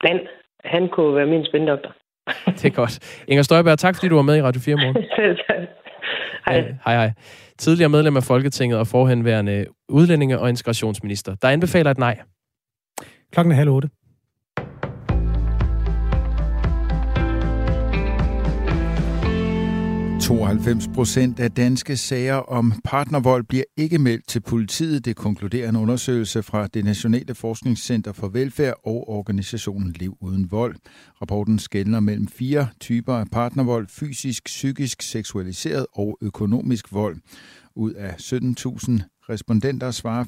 [0.03, 0.21] Dan,
[0.65, 1.95] han kunne være min spindoktor.
[2.47, 3.23] Det er godt.
[3.29, 4.97] Inger Støjberg, tak fordi du var med i Radio 4 morgen.
[6.47, 6.75] hej.
[6.85, 7.13] hej, hej.
[7.59, 11.35] Tidligere medlem af Folketinget og forhenværende udlændinge- og integrationsminister.
[11.43, 12.19] Der anbefaler et nej.
[13.33, 13.89] Klokken er halv otte.
[20.29, 25.05] 92 procent af danske sager om partnervold bliver ikke meldt til politiet.
[25.05, 30.77] Det konkluderer en undersøgelse fra det Nationale Forskningscenter for Velfærd og organisationen Liv Uden Vold.
[31.23, 37.17] Rapporten skældner mellem fire typer af partnervold, fysisk, psykisk, seksualiseret og økonomisk vold.
[37.77, 40.25] Ud af 17.000 respondenter svarer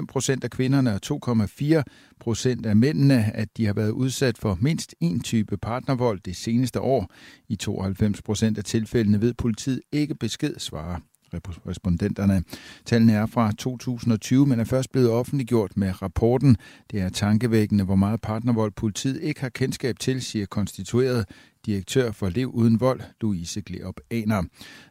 [0.00, 1.82] 4,5 procent af kvinderne og 2,4
[2.20, 6.80] procent af mændene, at de har været udsat for mindst en type partnervold det seneste
[6.80, 7.12] år.
[7.48, 11.00] I 92 procent af tilfældene ved politiet ikke besked, svarer
[11.68, 12.42] respondenterne.
[12.84, 16.56] Tallene er fra 2020, men er først blevet offentliggjort med rapporten.
[16.90, 21.26] Det er tankevækkende, hvor meget partnervold politiet ikke har kendskab til, siger konstitueret
[21.66, 24.42] direktør for Lev Uden Vold, Louise Gleop Aner.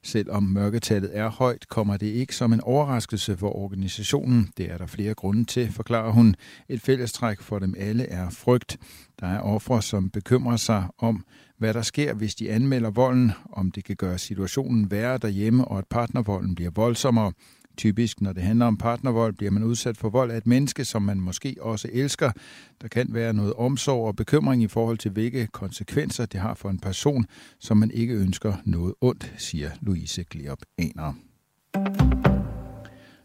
[0.03, 4.51] Selvom mørketallet er højt, kommer det ikke som en overraskelse for organisationen.
[4.57, 6.35] Det er der flere grunde til, forklarer hun.
[6.69, 8.77] Et fællestræk for dem alle er frygt.
[9.19, 11.25] Der er ofre, som bekymrer sig om,
[11.57, 15.77] hvad der sker, hvis de anmelder volden, om det kan gøre situationen værre derhjemme, og
[15.77, 17.31] at partnervolden bliver voldsommere.
[17.77, 21.01] Typisk, når det handler om partnervold, bliver man udsat for vold af et menneske, som
[21.01, 22.31] man måske også elsker.
[22.81, 26.69] Der kan være noget omsorg og bekymring i forhold til, hvilke konsekvenser det har for
[26.69, 27.25] en person,
[27.59, 31.13] som man ikke ønsker noget ondt, siger Louise Gliop Aner.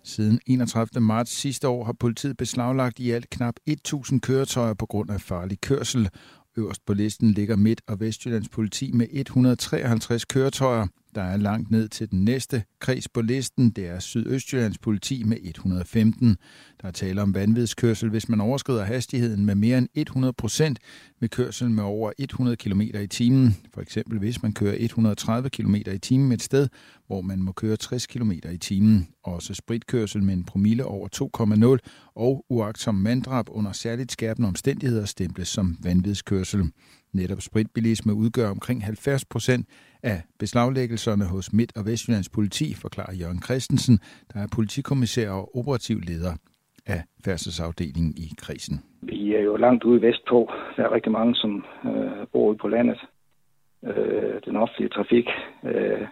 [0.04, 1.00] Siden 31.
[1.00, 5.60] marts sidste år har politiet beslaglagt i alt knap 1.000 køretøjer på grund af farlig
[5.60, 6.08] kørsel.
[6.56, 10.86] Øverst på listen ligger Midt- og Vestjyllands politi med 153 køretøjer.
[11.16, 13.70] Der er langt ned til den næste kreds på listen.
[13.70, 16.36] Det er Sydøstjyllands politi med 115.
[16.82, 20.78] Der er tale om vanvidskørsel, hvis man overskrider hastigheden med mere end 100 procent
[21.20, 23.56] ved kørsel med over 100 km i timen.
[23.74, 26.68] For eksempel hvis man kører 130 km i timen et sted,
[27.06, 29.08] hvor man må køre 60 km i timen.
[29.24, 35.48] Også spritkørsel med en promille over 2,0 og uagtsom manddrab under særligt skærpende omstændigheder stemples
[35.48, 36.70] som vanvidskørsel.
[37.12, 39.68] Netop spritbilisme udgør omkring 70 procent
[40.14, 43.96] af beslaglæggelserne hos Midt- og Vestjyllands politi, forklarer Jørgen Christensen,
[44.32, 46.34] der er politikommissær og operativ leder
[46.86, 48.76] af færdselsafdelingen i krisen.
[49.02, 50.38] Vi er jo langt ude vestpå.
[50.76, 53.00] Der er rigtig mange, som øh, bor ude på landet.
[53.84, 55.26] Øh, den offentlige trafik
[55.64, 56.06] øh,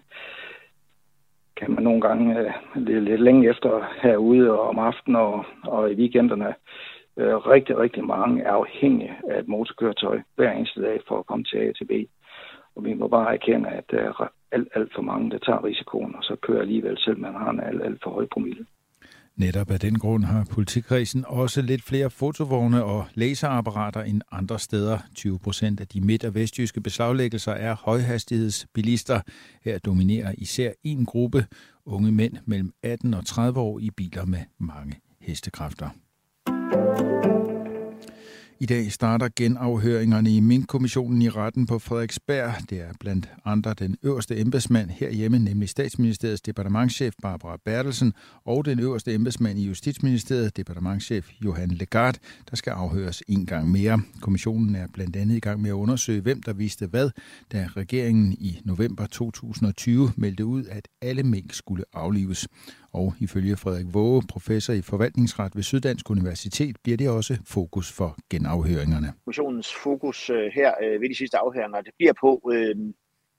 [1.57, 3.71] kan man nogle gange øh, lidt, lidt længe efter
[4.03, 6.55] herude og om aftenen og, og i weekenderne.
[7.17, 11.45] Øh, rigtig, rigtig mange er afhængige af et motorkøretøj hver eneste dag for at komme
[11.45, 11.93] til A til B.
[12.77, 16.15] Og vi må bare erkende, at der er alt, alt for mange, der tager risikoen,
[16.15, 18.67] og så kører alligevel, selv man har en alt, alt for høj promille.
[19.37, 24.99] Netop af den grund har politikredsen også lidt flere fotovogne og laserapparater end andre steder.
[25.15, 29.21] 20 procent af de midt- og vestjyske beslaglæggelser er højhastighedsbilister.
[29.65, 31.47] Her dominerer især en gruppe
[31.87, 35.89] unge mænd mellem 18 og 30 år i biler med mange hestekræfter.
[38.61, 42.55] I dag starter genafhøringerne i Mink-kommissionen i retten på Frederiksberg.
[42.71, 48.13] Det er blandt andre den øverste embedsmand herhjemme, nemlig statsministeriets departementschef Barbara Bertelsen,
[48.45, 52.17] og den øverste embedsmand i Justitsministeriet, departementschef Johan Legard,
[52.51, 54.01] der skal afhøres en gang mere.
[54.21, 57.11] Kommissionen er blandt andet i gang med at undersøge, hvem der vidste hvad,
[57.53, 62.49] da regeringen i november 2020 meldte ud, at alle mink skulle aflives.
[62.95, 68.17] Og ifølge Frederik Våge, professor i forvaltningsret ved Syddansk Universitet, bliver det også fokus for
[68.31, 69.13] genafhøringerne.
[69.25, 72.77] Kommissionens fokus øh, her øh, ved de sidste afhøringer, det bliver på, øh,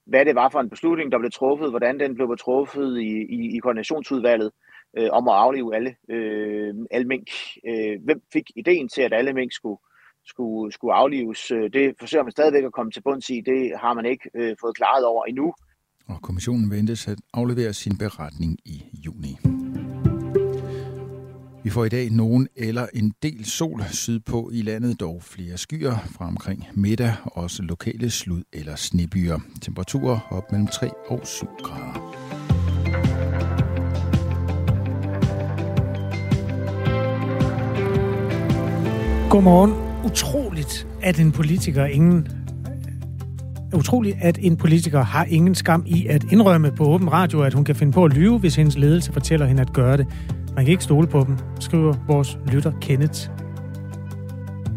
[0.06, 3.56] hvad det var for en beslutning, der blev truffet, hvordan den blev truffet i, i,
[3.56, 4.52] i koordinationsudvalget
[4.98, 7.30] øh, om at aflive alle, øh, alle mink.
[7.68, 9.80] Øh, hvem fik ideen til, at alle mink skulle,
[10.26, 11.42] skulle, skulle aflives?
[11.48, 13.42] Det forsøger man stadigvæk at komme til bunds i.
[13.42, 15.54] Det har man ikke øh, fået klaret over endnu.
[16.08, 19.38] Og kommissionen ventes at aflevere sin beretning i juni.
[21.64, 25.98] Vi får i dag nogen eller en del sol sydpå i landet, dog flere skyer
[26.06, 29.40] fra omkring middag, også lokale slud- eller snebyer.
[29.62, 32.16] Temperaturer op mellem 3 og 7 grader.
[39.30, 39.86] Godmorgen.
[40.06, 42.28] Utroligt, at en politiker ingen
[43.76, 47.64] utroligt, at en politiker har ingen skam i at indrømme på åben radio, at hun
[47.64, 50.08] kan finde på at lyve, hvis hendes ledelse fortæller hende at gøre det.
[50.56, 53.30] Man kan ikke stole på dem, skriver vores lytter Kenneth.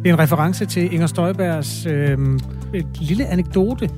[0.02, 2.18] Det er en reference til Inger Støjbergs øh,
[2.74, 3.90] et lille anekdote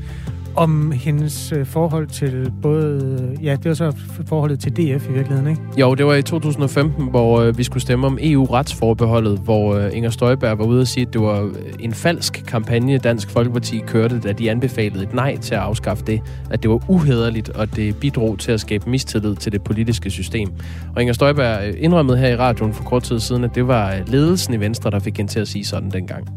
[0.57, 3.19] om hendes øh, forhold til både...
[3.39, 3.93] Øh, ja, det var så
[4.27, 5.63] forholdet til DF i virkeligheden, ikke?
[5.77, 10.11] Jo, det var i 2015, hvor øh, vi skulle stemme om EU-retsforbeholdet, hvor øh, Inger
[10.11, 14.21] Støjberg var ude og sige, at det var øh, en falsk kampagne, Dansk Folkeparti kørte,
[14.21, 16.21] da de anbefalede et nej til at afskaffe det.
[16.51, 20.49] At det var uhederligt, og det bidrog til at skabe mistillid til det politiske system.
[20.95, 24.55] Og Inger Støjberg indrømmede her i radioen for kort tid siden, at det var ledelsen
[24.55, 26.29] i Venstre, der fik hende til at sige sådan dengang.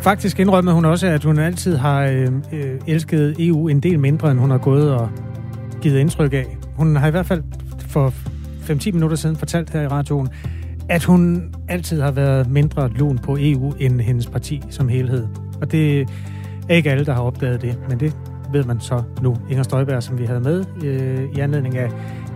[0.00, 4.30] Faktisk indrømmer hun også, at hun altid har øh, øh elsket EU en del mindre,
[4.30, 5.10] end hun har gået og
[5.82, 6.58] givet indtryk af.
[6.76, 7.42] Hun har i hvert fald
[7.88, 8.12] for
[8.72, 10.28] 5-10 minutter siden fortalt her i radioen,
[10.88, 15.26] at hun altid har været mindre lun på EU end hendes parti som helhed.
[15.60, 16.00] Og det
[16.68, 18.16] er ikke alle, der har opdaget det, men det
[18.52, 19.36] ved man så nu.
[19.50, 21.90] Inger Støjberg, som vi havde med øh, i anledning af,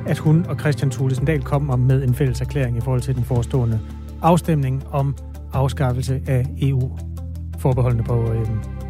[0.06, 3.24] at hun og Christian Thulesen Dahl kom med en fælles erklæring i forhold til den
[3.24, 3.80] forestående
[4.22, 5.16] afstemning om
[5.52, 6.98] afskaffelse af EU
[7.62, 8.46] forbeholdene på øh,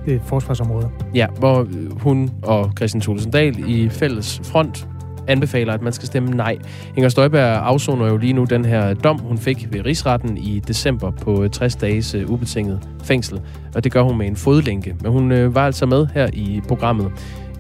[0.07, 0.91] det forsvarsområde.
[1.15, 4.89] Ja, hvor øh, hun og Christian Thulesen Dahl i fælles front
[5.29, 6.59] anbefaler, at man skal stemme nej.
[6.97, 11.11] Inger Støjberg afsoner jo lige nu den her dom, hun fik ved rigsretten i december
[11.11, 13.41] på øh, 60 dages øh, ubetinget fængsel,
[13.75, 14.97] og det gør hun med en fodlænke.
[15.03, 17.13] Men hun var altså med her i programmet.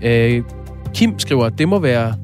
[0.03, 0.43] Øh,
[0.95, 2.15] Kim skriver, at det må være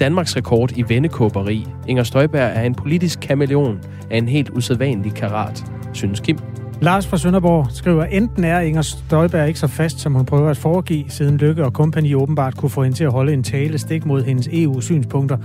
[0.00, 1.66] Danmarks rekord i vendekåberi.
[1.88, 3.78] Inger Støjberg er en politisk kameleon
[4.10, 6.38] af en helt usædvanlig karat, synes Kim.
[6.80, 10.56] Lars fra Sønderborg skriver, enten er Inger Støjberg ikke så fast, som hun prøver at
[10.56, 14.06] foregive, siden Lykke og kompagni åbenbart kunne få hende til at holde en tale stik
[14.06, 15.36] mod hendes EU-synspunkter,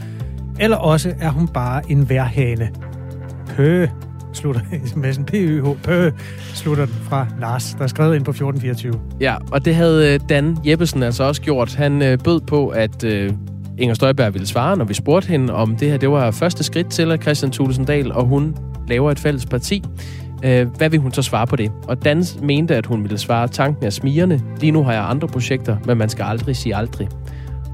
[0.60, 2.70] eller også er hun bare en værhane.
[3.48, 3.86] Pø,
[4.34, 5.24] slutter sms'en.
[5.24, 6.10] PYH, pø,
[6.54, 8.94] slutter den fra Lars, der er skrevet ind på 1424.
[9.20, 11.76] Ja, og det havde øh, Dan Jeppesen altså også gjort.
[11.76, 13.34] Han øh, bød på, at øh,
[13.78, 16.90] Inger Støjberg ville svare, når vi spurgte hende, om det her det var første skridt
[16.90, 18.56] til, at Christian Thulesen Dahl og hun
[18.88, 19.84] laver et fælles parti.
[20.44, 21.72] Øh, hvad vil hun så svare på det?
[21.88, 24.42] Og Dan mente, at hun ville svare, tanken er smirende.
[24.60, 27.10] Lige nu har jeg andre projekter, men man skal aldrig sige aldrig.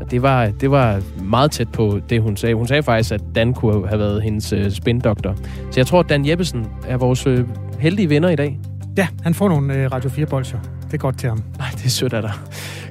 [0.02, 2.56] Og det var, det var meget tæt på det, hun sagde.
[2.56, 5.36] Hun sagde faktisk, at Dan kunne have været hendes øh, spindoktor.
[5.72, 7.46] Så jeg tror, at Dan Jeppesen er vores øh,
[7.80, 8.60] heldige vinder i dag.
[8.98, 10.60] Ja, han får nogle øh, Radio 4 bolcher.
[10.88, 11.44] Det er godt til ham.
[11.58, 12.32] Nej, det er sødt af dig.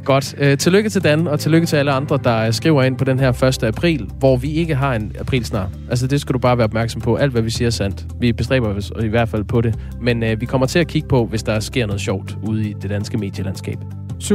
[0.04, 0.34] Godt.
[0.38, 3.42] Øh, tillykke til Dan, og tillykke til alle andre, der skriver ind på den her
[3.42, 3.62] 1.
[3.62, 5.70] april, hvor vi ikke har en april snart.
[5.90, 7.14] Altså, det skal du bare være opmærksom på.
[7.14, 8.06] Alt, hvad vi siger er sandt.
[8.20, 9.78] Vi bestræber os i hvert fald på det.
[10.00, 12.72] Men øh, vi kommer til at kigge på, hvis der sker noget sjovt ude i
[12.82, 13.78] det danske medielandskab.
[14.22, 14.28] 7.37.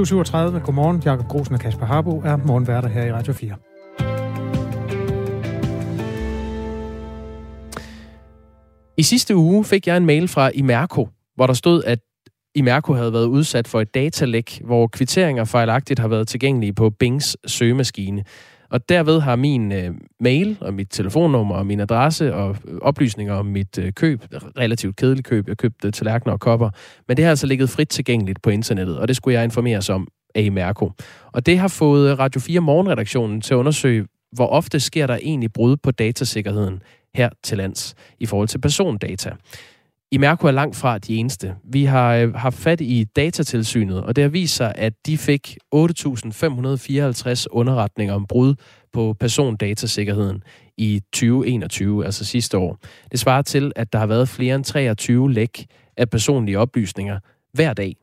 [0.60, 1.02] Godmorgen.
[1.06, 3.56] Jakob Grosen og Kasper Harbo er morgenværter her i Radio 4.
[8.98, 12.00] I sidste uge fik jeg en mail fra Imerco, hvor der stod, at
[12.56, 17.38] Imerco havde været udsat for et datalæk, hvor kvitteringer fejlagtigt har været tilgængelige på Bings
[17.48, 18.24] søgemaskine.
[18.70, 23.34] Og derved har min øh, mail og mit telefonnummer og min adresse og øh, oplysninger
[23.34, 24.26] om mit øh, køb,
[24.58, 26.70] relativt kedeligt køb, jeg købte tallerkener og kopper,
[27.08, 30.08] men det har altså ligget frit tilgængeligt på internettet, og det skulle jeg informeres om
[30.36, 30.92] af Imerco.
[31.32, 35.54] Og det har fået Radio 4 Morgenredaktionen til at undersøge, hvor ofte sker der egentlig
[35.54, 36.82] brud på datasikkerheden
[37.16, 39.32] her til lands i forhold til persondata.
[40.14, 41.56] Imerco er langt fra de eneste.
[41.64, 45.58] Vi har øh, haft fat i datatilsynet, og det har vist sig, at de fik
[45.76, 48.56] 8.554 underretninger om brud
[48.94, 50.44] på persondatasikkerheden
[50.78, 52.78] i 2021, altså sidste år.
[53.12, 55.66] Det svarer til, at der har været flere end 23 læk
[55.98, 57.20] af personlige oplysninger
[57.54, 57.96] hver dag.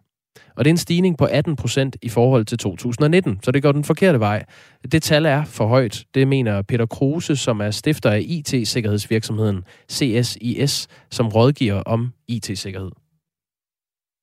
[0.57, 3.72] Og det er en stigning på 18 procent i forhold til 2019, så det går
[3.72, 4.44] den forkerte vej.
[4.92, 10.88] Det tal er for højt, det mener Peter Kruse, som er stifter af IT-sikkerhedsvirksomheden CSIS,
[11.11, 12.90] som rådgiver om IT-sikkerhed.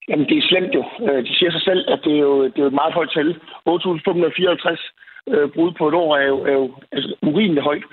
[0.10, 0.84] Jamen, det er slemt jo.
[1.08, 3.12] Øh, de siger sig selv, at det er jo, det er jo et meget højt
[3.16, 3.30] tal.
[3.70, 7.84] 8.554 øh, brud på et år er jo, er jo altså, urimeligt højt.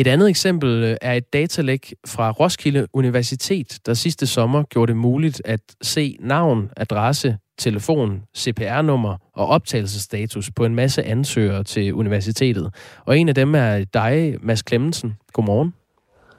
[0.00, 4.96] Et andet eksempel øh, er et datalæk fra Roskilde Universitet, der sidste sommer gjorde det
[4.96, 12.74] muligt at se navn, adresse, telefon, CPR-nummer og optagelsesstatus på en masse ansøgere til universitetet.
[13.04, 15.16] Og en af dem er dig, Mads Klemmensen.
[15.32, 15.74] Godmorgen.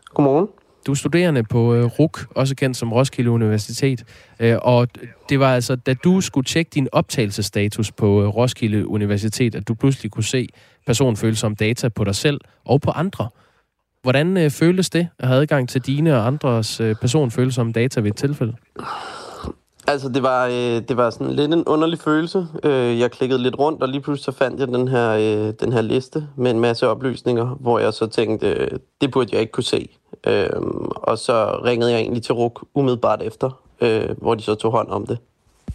[0.05, 0.47] Godmorgen.
[0.85, 4.03] Du er studerende på øh, RUK, også kendt som Roskilde Universitet.
[4.39, 4.87] Øh, og
[5.29, 10.11] det var altså, da du skulle tjekke din optagelsesstatus på Roskilde Universitet, at du pludselig
[10.11, 10.47] kunne se
[10.85, 13.29] personfølsomme data på dig selv og på andre.
[14.01, 18.09] Hvordan øh, føltes det at have adgang til dine og andres øh, personfølsomme data ved
[18.09, 18.55] et tilfælde?
[19.87, 22.47] Altså, det var, øh, det var sådan lidt en underlig følelse.
[22.63, 25.73] Øh, jeg klikkede lidt rundt, og lige pludselig så fandt jeg den her, øh, den
[25.73, 29.51] her liste med en masse oplysninger, hvor jeg så tænkte, øh, det burde jeg ikke
[29.51, 29.89] kunne se.
[30.27, 30.49] Øh,
[30.95, 33.49] og så ringede jeg egentlig til RUK umiddelbart efter,
[33.81, 35.17] øh, hvor de så tog hånd om det.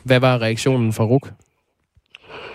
[0.03, 1.33] Hvad var reaktionen fra RUK?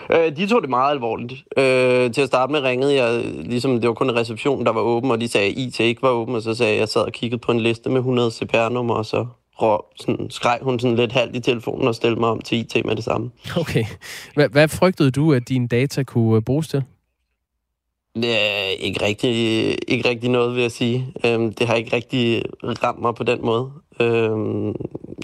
[0.10, 1.34] Øh, de tog det meget alvorligt.
[1.58, 4.82] Øh, til at starte med ringede jeg, ligesom det var kun en reception, der var
[4.82, 6.90] åben, og de sagde, at IT ikke var åben, og så sagde jeg, at jeg
[6.90, 9.26] sad og kiggede på en liste med 100 CPR-numre, og så
[9.62, 12.86] rå, sådan, skreg hun sådan lidt halvt i telefonen og stillede mig om til IT
[12.86, 13.32] med det samme.
[13.62, 13.86] Okay.
[14.34, 16.84] Hvad, hvad frygtede du, at dine data kunne øh, bruges til?
[18.16, 19.32] Ja, ikke rigtig,
[19.88, 21.14] ikke rigtig noget, vil jeg sige.
[21.26, 23.72] Øhm, det har ikke rigtig ramt mig på den måde.
[24.00, 24.76] Øhm,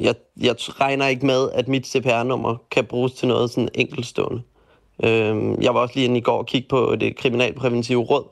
[0.01, 4.41] jeg, jeg regner ikke med, at mit CPR-nummer kan bruges til noget sådan enkeltstående.
[5.03, 8.23] Øh, jeg var også lige inde i går og kigge på det kriminalpræventive råd,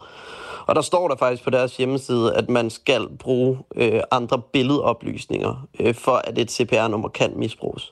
[0.68, 5.68] og der står der faktisk på deres hjemmeside, at man skal bruge øh, andre billedoplysninger,
[5.80, 7.92] øh, for at et CPR-nummer kan misbruges.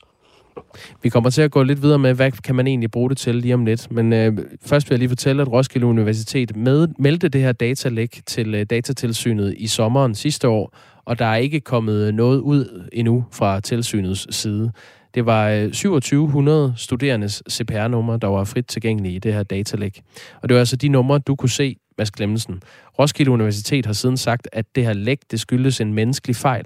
[1.01, 3.35] Vi kommer til at gå lidt videre med, hvad kan man egentlig bruge det til
[3.35, 3.91] lige om lidt.
[3.91, 8.21] Men øh, først vil jeg lige fortælle, at Roskilde Universitet med, meldte det her datalæk
[8.25, 13.25] til øh, datatilsynet i sommeren sidste år, og der er ikke kommet noget ud endnu
[13.31, 14.71] fra tilsynets side.
[15.13, 20.01] Det var øh, 2700 studerendes CPR-numre, der var frit tilgængelige i det her datalæk.
[20.41, 22.61] Og det var altså de numre, du kunne se, Mads Klemmensen.
[22.99, 26.65] Roskilde Universitet har siden sagt, at det her læk, det skyldes en menneskelig fejl.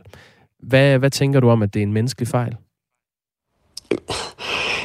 [0.60, 2.56] Hvad, hvad tænker du om, at det er en menneskelig fejl?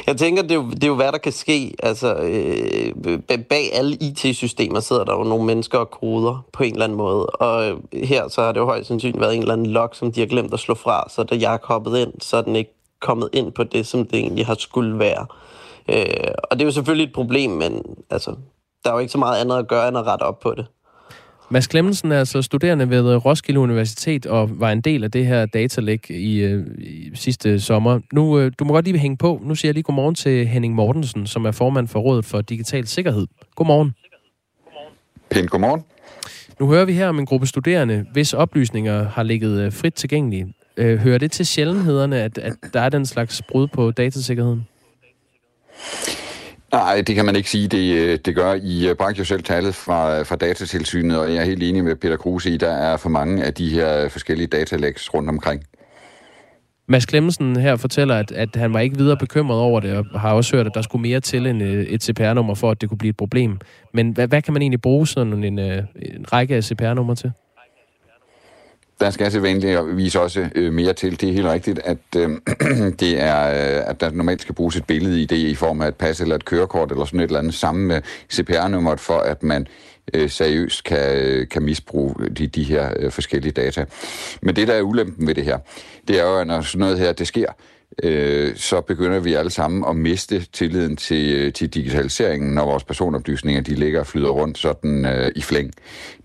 [0.07, 1.75] Jeg tænker, det er, jo, det er jo, hvad der kan ske.
[1.83, 6.83] Altså, øh, bag alle IT-systemer sidder der jo nogle mennesker og koder på en eller
[6.83, 7.25] anden måde.
[7.25, 10.11] Og øh, her så har det jo højst sandsynligt været en eller anden log, som
[10.11, 11.09] de har glemt at slå fra.
[11.09, 14.05] Så da jeg er hoppet ind, så er den ikke kommet ind på det, som
[14.05, 15.25] det egentlig har skulle være.
[15.89, 18.35] Øh, og det er jo selvfølgelig et problem, men altså,
[18.83, 20.65] der er jo ikke så meget andet at gøre, end at rette op på det.
[21.49, 25.45] Mads Klemmensen er altså studerende ved Roskilde Universitet og var en del af det her
[25.45, 27.99] datalæk i, øh, i sidste sommer.
[28.13, 29.41] Nu, øh, du må godt lige hænge på.
[29.43, 32.87] Nu siger jeg lige godmorgen til Henning Mortensen, som er formand for Rådet for Digital
[32.87, 33.27] Sikkerhed.
[33.55, 33.93] Godmorgen.
[35.29, 35.83] Pænt godmorgen.
[36.59, 40.53] Nu hører vi her om en gruppe studerende, hvis oplysninger har ligget øh, frit tilgængelige.
[40.77, 44.67] Øh, hører det til sjældenhederne, at, at der er den slags brud på datasikkerheden?
[46.71, 47.67] Nej, det kan man ikke sige.
[47.67, 51.41] Det, øh, det gør I øh, bragte jo selv tallet fra, fra datatilsynet, og jeg
[51.41, 54.47] er helt enig med Peter Kruse i, der er for mange af de her forskellige
[54.47, 55.63] datalægs rundt omkring.
[56.87, 60.33] Mads Klemmensen her fortæller, at, at han var ikke videre bekymret over det, og har
[60.33, 63.09] også hørt, at der skulle mere til end et CPR-nummer for, at det kunne blive
[63.09, 63.59] et problem.
[63.93, 65.85] Men hvad, hvad kan man egentlig bruge sådan en, en
[66.33, 67.31] række af CPR-numre til?
[69.03, 71.21] Der skal vise også øh, mere til.
[71.21, 72.29] Det er helt rigtigt, at øh,
[73.01, 75.87] det er, øh, at der normalt skal bruges et billede i det i form af
[75.87, 78.01] et pas eller et kørekort eller sådan et eller andet sammen med
[78.33, 79.67] CPR-nummeret, for at man
[80.13, 83.85] øh, seriøst kan, øh, kan misbruge de, de her øh, forskellige data.
[84.41, 85.57] Men det, der er ulempen ved det her,
[86.07, 87.72] det er jo, at når sådan noget her, det sker, øh,
[88.03, 92.83] øh, så begynder vi alle sammen at miste tilliden til, øh, til digitaliseringen, når vores
[92.83, 95.71] personoplysninger de ligger og flyder rundt sådan øh, i flæng.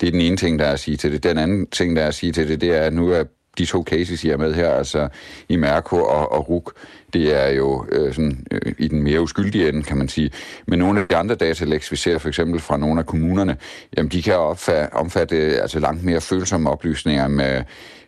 [0.01, 1.23] Det er den ene ting, der er at sige til det.
[1.23, 3.25] Den anden ting, der er at sige til det, det er, at nu er
[3.59, 5.09] de to cases, I er med her, altså
[5.49, 6.73] i Mærko og, og RUK,
[7.13, 10.31] det er jo øh, sådan, øh, i den mere uskyldige ende, kan man sige.
[10.67, 13.57] Men nogle af de andre datalæks, vi ser for eksempel fra nogle af kommunerne,
[13.97, 17.63] jamen de kan opfatte, omfatte altså langt mere følsomme oplysninger med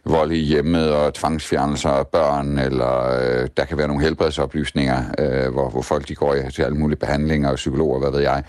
[0.04, 5.52] vold i hjemmet og tvangsfjernelser af børn, eller øh, der kan være nogle helbredsoplysninger, øh,
[5.52, 8.42] hvor, hvor folk de går til alle mulige behandlinger og psykologer, hvad ved jeg.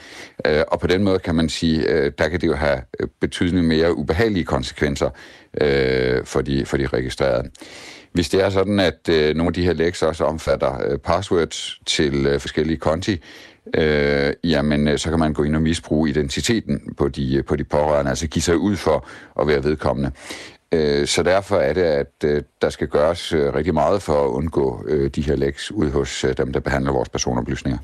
[0.48, 3.08] Øh, og på den måde kan man sige, øh, der kan det jo have øh,
[3.22, 5.10] betydeligt mere ubehagelige konsekvenser
[5.62, 7.50] øh, for, de, for de registrerede.
[8.14, 11.80] Hvis det er sådan, at øh, nogle af de her læks også omfatter øh, passwords
[11.86, 13.22] til øh, forskellige konti,
[13.78, 17.56] øh, jamen øh, så kan man gå ind og misbruge identiteten på de, øh, på
[17.56, 19.08] de pårørende, altså give sig ud for
[19.42, 20.12] at være vedkommende.
[20.74, 24.30] Øh, så derfor er det, at øh, der skal gøres øh, rigtig meget for at
[24.30, 27.80] undgå øh, de her læks ud hos dem, der behandler vores personoplysninger.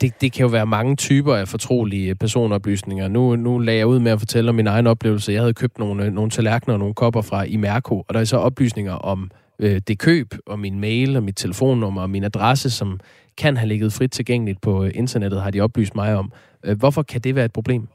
[0.00, 3.08] Det, det kan jo være mange typer af fortrolige personoplysninger.
[3.08, 5.32] Nu, nu lagde jeg ud med at fortælle om min egen oplevelse.
[5.32, 8.36] Jeg havde købt nogle, nogle tallerkener og nogle kopper fra Imerco, og der er så
[8.36, 13.00] oplysninger om øh, det køb, og min mail, og mit telefonnummer, og min adresse, som
[13.38, 16.32] kan have ligget frit tilgængeligt på internettet, har de oplyst mig om.
[16.76, 17.88] Hvorfor kan det være et problem?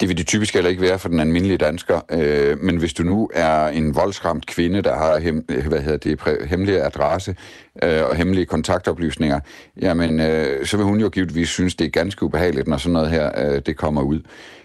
[0.00, 2.00] Det vil det typisk heller ikke være for den almindelige dansker.
[2.10, 5.98] Øh, men hvis du nu er en voldsramt kvinde, der har hem, øh, hvad hedder
[5.98, 7.36] det, præ, hemmelig adresse
[7.82, 9.40] øh, og hemmelige kontaktoplysninger,
[9.82, 13.10] jamen øh, så vil hun jo givetvis synes, det er ganske ubehageligt, når sådan noget
[13.10, 14.20] her øh, det kommer ud.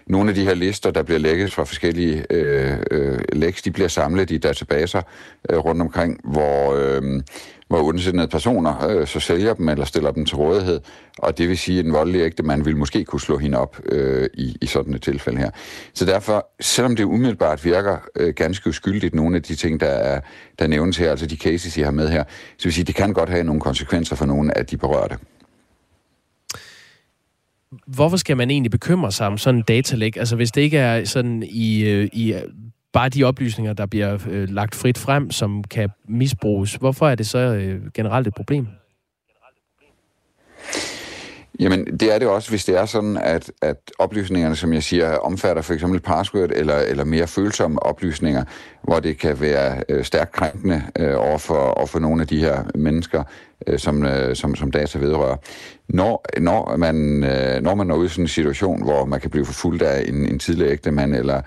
[0.06, 3.88] Nogle af de her lister, der bliver lækket fra forskellige øh, øh, læks, de bliver
[3.88, 5.02] samlet i databaser
[5.50, 6.74] øh, rundt omkring, hvor...
[6.74, 7.22] Øh,
[7.68, 10.80] hvor ondsindede personer øh, så sælger dem eller stiller dem til rådighed.
[11.18, 13.80] Og det vil sige, at en voldelig ægte mand vil måske kunne slå hende op
[13.84, 15.50] øh, i, i sådan et tilfælde her.
[15.94, 20.20] Så derfor, selvom det umiddelbart virker øh, ganske uskyldigt, nogle af de ting, der, er,
[20.58, 22.24] der nævnes her, altså de cases, I har med her,
[22.58, 25.18] så vil sige, det kan godt have nogle konsekvenser for nogle af de berørte.
[27.86, 30.16] Hvorfor skal man egentlig bekymre sig om sådan en datalæg?
[30.16, 32.34] Altså hvis det ikke er sådan i, øh, i
[32.96, 37.26] bare de oplysninger, der bliver øh, lagt frit frem, som kan misbruges, hvorfor er det
[37.26, 38.66] så øh, generelt et problem?
[41.60, 45.16] Jamen, det er det også, hvis det er sådan, at, at oplysningerne, som jeg siger,
[45.16, 48.44] omfatter for eksempel password eller, eller mere følsomme oplysninger,
[48.82, 52.40] hvor det kan være øh, stærkt krænkende øh, over, for, over for nogle af de
[52.40, 53.22] her mennesker,
[53.66, 55.36] øh, som, øh, som, som data vedrører.
[55.88, 59.30] Når, når, man, øh, når man når ud i sådan en situation, hvor man kan
[59.30, 61.42] blive forfulgt af en, en tidligere ægtemand eller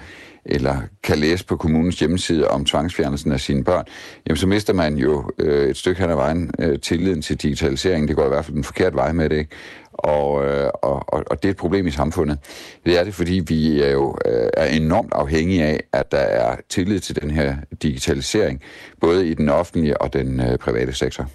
[0.52, 3.86] eller kan læse på kommunens hjemmeside om tvangsfjernelsen af sine børn,
[4.28, 8.08] jamen så mister man jo øh, et stykke hen ad vejen øh, tilliden til digitaliseringen.
[8.08, 9.56] Det går i hvert fald den forkerte vej med det, ikke?
[9.93, 12.38] Og, øh, og, og det er et problem i samfundet.
[12.86, 16.56] Det er det, fordi vi er jo øh, er enormt afhængige af, at der er
[16.70, 18.62] tillid til den her digitalisering,
[19.02, 21.30] både i den offentlige og den øh, private sektor.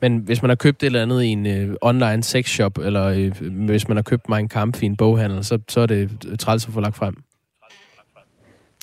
[0.00, 3.32] Men hvis man har købt et eller andet i en øh, online sexshop, eller øh,
[3.40, 6.66] hvis man har købt mig en kamp i en boghandel, så, så er det træls
[6.66, 7.16] at få lagt frem.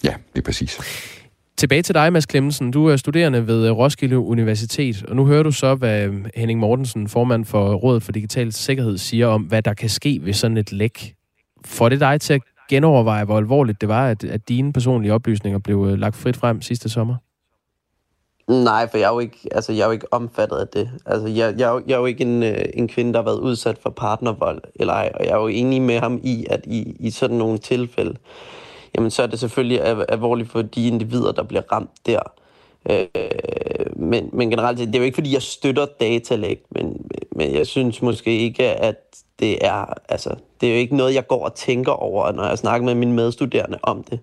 [0.03, 0.79] Ja, det er præcis.
[1.57, 2.71] Tilbage til dig, Mads Klemmensen.
[2.71, 7.45] Du er studerende ved Roskilde Universitet, og nu hører du så, hvad Henning Mortensen, formand
[7.45, 11.15] for Rådet for Digital Sikkerhed, siger om, hvad der kan ske ved sådan et læk.
[11.65, 15.59] Får det dig til at genoverveje, hvor alvorligt det var, at, at dine personlige oplysninger
[15.59, 17.15] blev øh, lagt frit frem sidste sommer?
[18.47, 20.89] Nej, for jeg er jo ikke, altså, jeg er jo ikke omfattet af det.
[21.05, 23.23] Altså, jeg, jeg, er jo, jeg er jo ikke en, øh, en kvinde, der har
[23.23, 26.61] været udsat for partnervold, eller ej, og jeg er jo enig med ham i, at
[26.65, 28.15] i, i sådan nogle tilfælde,
[28.95, 32.19] jamen så er det selvfølgelig alvorligt for de individer, der bliver ramt der.
[32.89, 33.05] Øh,
[33.95, 38.01] men, men generelt, det er jo ikke, fordi jeg støtter datalæg, men, men jeg synes
[38.01, 38.95] måske ikke, at
[39.39, 42.57] det er, altså, det er jo ikke noget, jeg går og tænker over, når jeg
[42.57, 44.19] snakker med mine medstuderende om det.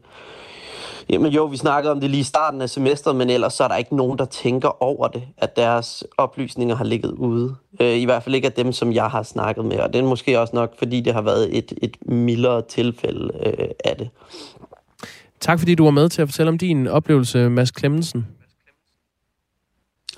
[1.11, 3.68] Jamen jo, vi snakkede om det lige i starten af semesteret, men ellers så er
[3.68, 7.56] der ikke nogen, der tænker over det, at deres oplysninger har ligget ude.
[7.80, 10.04] Øh, I hvert fald ikke af dem, som jeg har snakket med, og det er
[10.04, 14.11] måske også nok, fordi det har været et, et mildere tilfælde øh, af det.
[15.40, 18.26] Tak fordi du var med til at fortælle om din oplevelse, Mads Klemmensen.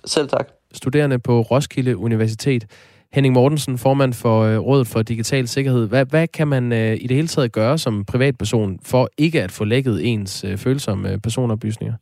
[0.05, 0.49] Selv tak.
[0.73, 2.67] Studerende på Roskilde Universitet.
[3.13, 5.89] Henning Mortensen, formand for øh, Rådet for Digital Sikkerhed.
[5.89, 9.53] Hvad, hvad kan man øh, i det hele taget gøre som privatperson for ikke at
[9.53, 11.95] få lækket ens øh, følsomme øh, personoplysninger?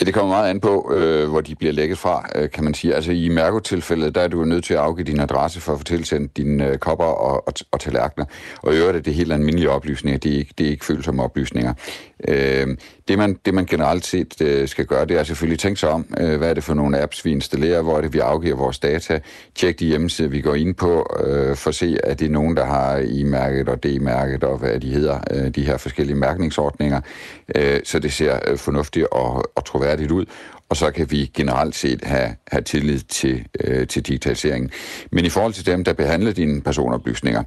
[0.00, 2.74] Ja, det kommer meget an på, øh, hvor de bliver lækket fra, øh, kan man
[2.74, 2.94] sige.
[2.94, 5.84] Altså i Mærko-tilfældet, der er du nødt til at afgive din adresse for at få
[5.84, 8.26] tilsendt dine øh, kopper og, og, og tallerkener.
[8.62, 11.22] Og i øvrigt er det helt almindelige oplysninger, det er ikke, det er ikke følsomme
[11.22, 11.74] oplysninger.
[12.28, 12.66] Øh,
[13.08, 16.06] det, man, det man generelt set øh, skal gøre, det er selvfølgelig tænke sig om,
[16.20, 18.78] øh, hvad er det for nogle apps, vi installerer, hvor er det, vi afgiver vores
[18.78, 19.20] data,
[19.54, 22.56] tjek de hjemmesider, vi går ind på, øh, for at se, at det er nogen,
[22.56, 27.00] der har i-mærket og D-mærket og hvad de hedder, øh, de her forskellige mærkningsordninger,
[27.54, 30.26] øh, så det ser øh, fornuftigt og, og troværdigt ud
[30.74, 34.70] og så kan vi generelt set have, have tillid til, øh, til digitaliseringen.
[35.12, 37.42] Men i forhold til dem, der behandler dine personoplysninger,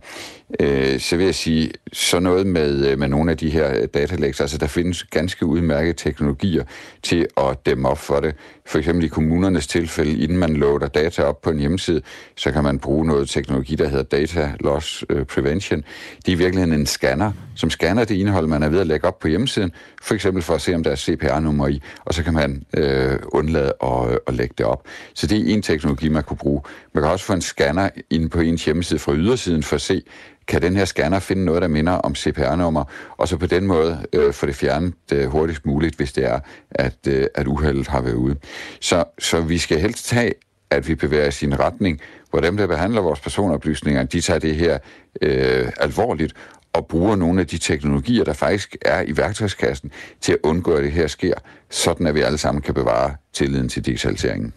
[0.60, 3.88] øh, så vil jeg sige, så noget med, øh, med nogle af de her øh,
[3.94, 6.64] datalægs, altså der findes ganske udmærkede teknologier
[7.04, 8.36] til at dæmme op for det.
[8.68, 12.01] For eksempel i kommunernes tilfælde, inden man loader data op på en hjemmeside,
[12.36, 15.84] så kan man bruge noget teknologi, der hedder Data Loss øh, Prevention.
[16.18, 19.07] Det er i virkeligheden en scanner, som scanner det indhold, man er ved at lægge
[19.07, 22.24] op på hjemmesiden, for eksempel for at se, om der er CPR-nummer i, og så
[22.24, 24.86] kan man øh, undlade at, øh, at lægge det op.
[25.13, 26.61] Så det er en teknologi, man kunne bruge.
[26.93, 30.01] Man kan også få en scanner ind på ens hjemmeside fra ydersiden for at se,
[30.48, 32.84] kan den her scanner finde noget, der minder om CPR-nummer,
[33.18, 36.39] og så på den måde øh, få det fjernet øh, hurtigst muligt, hvis det er,
[36.72, 38.36] at, øh, at uheldet har været ude.
[38.82, 40.34] Så, så vi skal helst tage,
[40.70, 44.39] at vi bevæger os i en retning, hvor dem, der behandler vores personoplysninger, de tager
[44.39, 44.78] det her
[45.22, 46.34] øh, alvorligt,
[46.74, 49.91] og bruger nogle af de teknologier, der faktisk er i værktøjskassen,
[50.22, 51.34] til at undgå, at det her sker,
[51.70, 54.54] sådan at vi alle sammen kan bevare tilliden til digitaliseringen.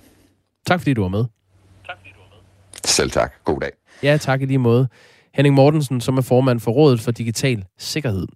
[0.67, 1.25] Tak fordi du var med.
[1.87, 2.43] Tak fordi du var med.
[2.85, 3.33] Selv tak.
[3.45, 3.71] God dag.
[4.03, 4.89] Ja, tak i lige måde.
[5.35, 8.27] Henning Mortensen, som er formand for Rådet for Digital Sikkerhed.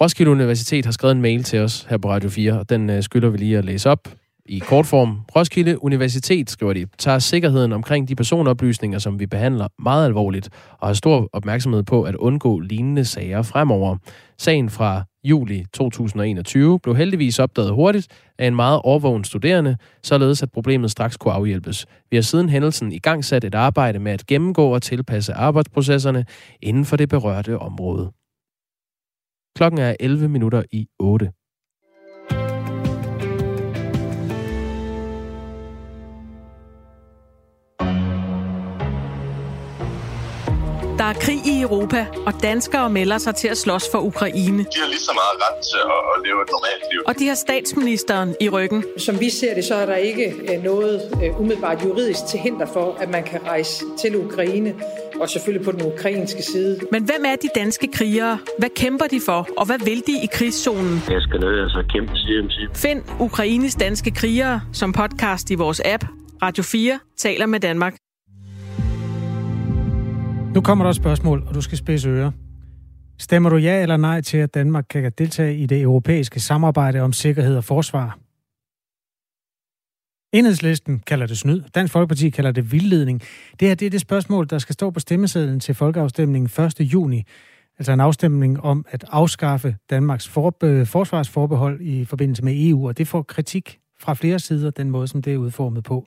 [0.00, 3.02] Roskilde Universitet har skrevet en mail til os her på Radio 4, og den øh,
[3.02, 4.08] skylder vi lige at læse op
[4.46, 5.20] i kort form.
[5.36, 10.88] Roskilde Universitet, skriver de, tager sikkerheden omkring de personoplysninger, som vi behandler meget alvorligt, og
[10.88, 13.96] har stor opmærksomhed på at undgå lignende sager fremover.
[14.38, 18.08] Sagen fra juli 2021 blev heldigvis opdaget hurtigt
[18.38, 21.86] af en meget overvågen studerende, således at problemet straks kunne afhjælpes.
[22.10, 26.24] Vi har siden hændelsen i gang sat et arbejde med at gennemgå og tilpasse arbejdsprocesserne
[26.62, 28.12] inden for det berørte område.
[29.56, 31.32] Klokken er 11 minutter i 8.
[40.98, 44.58] Der er krig i Europa, og danskere melder sig til at slås for Ukraine.
[44.58, 47.00] De har lige så meget ret til at, leve et normalt liv.
[47.06, 48.84] Og de har statsministeren i ryggen.
[48.98, 52.66] Som vi ser det, så er der ikke øh, noget øh, umiddelbart juridisk til hinder
[52.66, 54.74] for, at man kan rejse til Ukraine,
[55.20, 56.80] og selvfølgelig på den ukrainske side.
[56.92, 58.38] Men hvem er de danske krigere?
[58.58, 61.02] Hvad kæmper de for, og hvad vil de i krigszonen?
[61.10, 62.56] Jeg skal nødt altså kæmpe CMC.
[62.74, 66.04] Find Ukraines danske krigere som podcast i vores app.
[66.42, 68.05] Radio 4 taler med Danmark.
[70.56, 72.30] Nu kommer der et spørgsmål, og du skal spidse ører.
[73.18, 77.12] Stemmer du ja eller nej til, at Danmark kan deltage i det europæiske samarbejde om
[77.12, 78.18] sikkerhed og forsvar?
[80.32, 81.62] Enhedslisten kalder det snyd.
[81.74, 83.22] Dansk Folkeparti kalder det vildledning.
[83.60, 86.80] Det her det er det spørgsmål, der skal stå på stemmesedlen til folkeafstemningen 1.
[86.80, 87.24] juni.
[87.78, 92.98] Altså en afstemning om at afskaffe Danmarks for, øh, forsvarsforbehold i forbindelse med EU, og
[92.98, 96.06] det får kritik fra flere sider, den måde, som det er udformet på.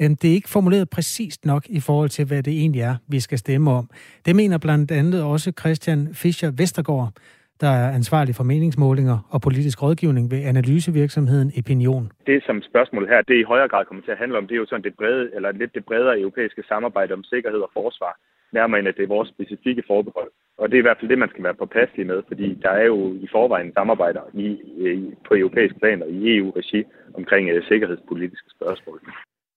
[0.00, 3.20] Øhm, det er ikke formuleret præcist nok i forhold til, hvad det egentlig er, vi
[3.20, 3.90] skal stemme om.
[4.26, 7.12] Det mener blandt andet også Christian Fischer Vestergaard,
[7.60, 12.12] der er ansvarlig for meningsmålinger og politisk rådgivning ved analysevirksomheden Opinion.
[12.26, 14.62] Det, som spørgsmålet her, det i højere grad kommer til at handle om, det er
[14.64, 18.18] jo sådan det brede, eller lidt det bredere europæiske samarbejde om sikkerhed og forsvar,
[18.52, 20.30] nærmere end at det er vores specifikke forbehold.
[20.58, 22.86] Og det er i hvert fald det, man skal være påpasselig med, fordi der er
[22.92, 24.46] jo i forvejen samarbejder i,
[24.86, 26.84] i, på europæisk plan og i EU-regi
[27.14, 29.00] omkring uh, sikkerhedspolitiske spørgsmål.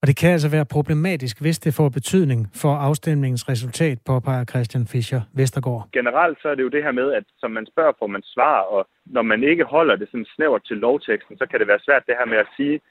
[0.01, 4.85] Og det kan altså være problematisk, hvis det får betydning for afstemningens resultat, påpeger Christian
[4.91, 5.83] Fischer Vestergaard.
[5.93, 8.57] Generelt så er det jo det her med, at som man spørger, får man svar,
[8.75, 12.03] og når man ikke holder det sådan snævert til lovteksten, så kan det være svært
[12.07, 12.81] det her med at sige,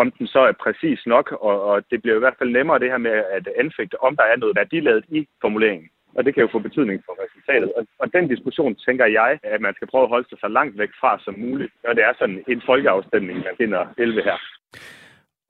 [0.00, 2.90] om den så er præcis nok, og, og det bliver i hvert fald nemmere det
[2.90, 5.88] her med at anfægte, om der er noget værdiladet i formuleringen.
[6.16, 7.72] Og det kan jo få betydning for resultatet.
[7.76, 10.78] Og, og den diskussion tænker jeg, at man skal prøve at holde sig så langt
[10.78, 14.38] væk fra som muligt, når det er sådan en folkeafstemning, man finder 11 her.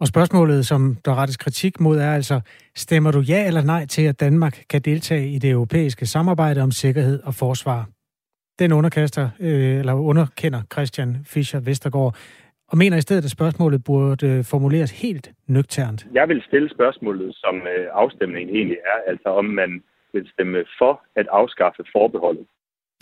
[0.00, 2.40] Og spørgsmålet, som der rettes kritik mod, er altså,
[2.76, 6.70] stemmer du ja eller nej til, at Danmark kan deltage i det europæiske samarbejde om
[6.70, 7.88] sikkerhed og forsvar?
[8.58, 12.16] Den underkaster, øh, eller underkender Christian Fischer Vestergaard,
[12.68, 16.06] og mener i stedet, at spørgsmålet burde formuleres helt nøgternt.
[16.12, 19.82] Jeg vil stille spørgsmålet, som øh, afstemningen egentlig er, altså om man
[20.12, 22.46] vil stemme for at afskaffe forbeholdet.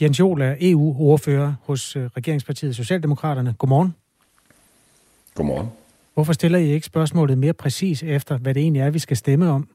[0.02, 3.54] Jens Jol er EU-ordfører hos øh, Regeringspartiet Socialdemokraterne.
[3.58, 3.94] Godmorgen.
[5.34, 5.68] Godmorgen.
[6.18, 9.50] Hvorfor stiller I ikke spørgsmålet mere præcis efter, hvad det egentlig er, vi skal stemme
[9.50, 9.68] om?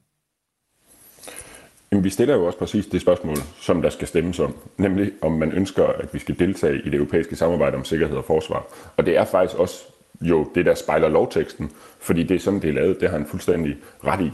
[1.92, 5.32] Jamen, vi stiller jo også præcis det spørgsmål, som der skal stemmes om, nemlig om
[5.32, 8.66] man ønsker, at vi skal deltage i det europæiske samarbejde om sikkerhed og forsvar.
[8.98, 9.84] Og det er faktisk også
[10.22, 13.02] jo det, der spejler lovteksten, fordi det er sådan, det er lavet.
[13.02, 13.76] Det har han fuldstændig
[14.06, 14.32] ret i.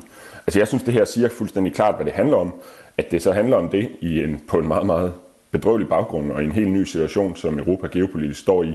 [0.47, 2.53] Altså, jeg synes, det her siger fuldstændig klart, hvad det handler om.
[2.97, 5.13] At det så handler om det i en, på en meget, meget
[5.51, 8.67] bedrøvelig baggrund og i en helt ny situation, som Europa geopolitisk står i.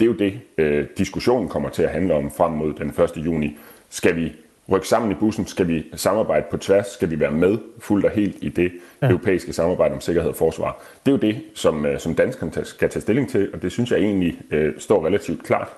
[0.00, 3.24] Det er jo det, øh, diskussionen kommer til at handle om frem mod den 1.
[3.24, 3.56] juni.
[3.90, 4.32] Skal vi
[4.72, 5.46] rykke sammen i bussen?
[5.46, 6.86] Skal vi samarbejde på tværs?
[6.86, 8.72] Skal vi være med fuldt og helt i det
[9.02, 9.08] ja.
[9.08, 10.82] europæiske samarbejde om sikkerhed og forsvar?
[11.06, 13.90] Det er jo det, som, øh, som danskerne skal tage stilling til, og det synes
[13.90, 15.68] jeg egentlig øh, står relativt klart.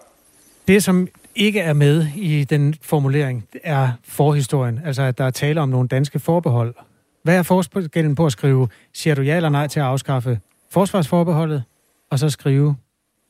[0.69, 4.81] Det, som ikke er med i den formulering, er forhistorien.
[4.85, 6.75] Altså, at der er tale om nogle danske forbehold.
[7.23, 10.41] Hvad er forskellen på at skrive, siger du ja eller nej til at afskaffe
[10.71, 11.63] forsvarsforbeholdet,
[12.11, 12.77] og så skrive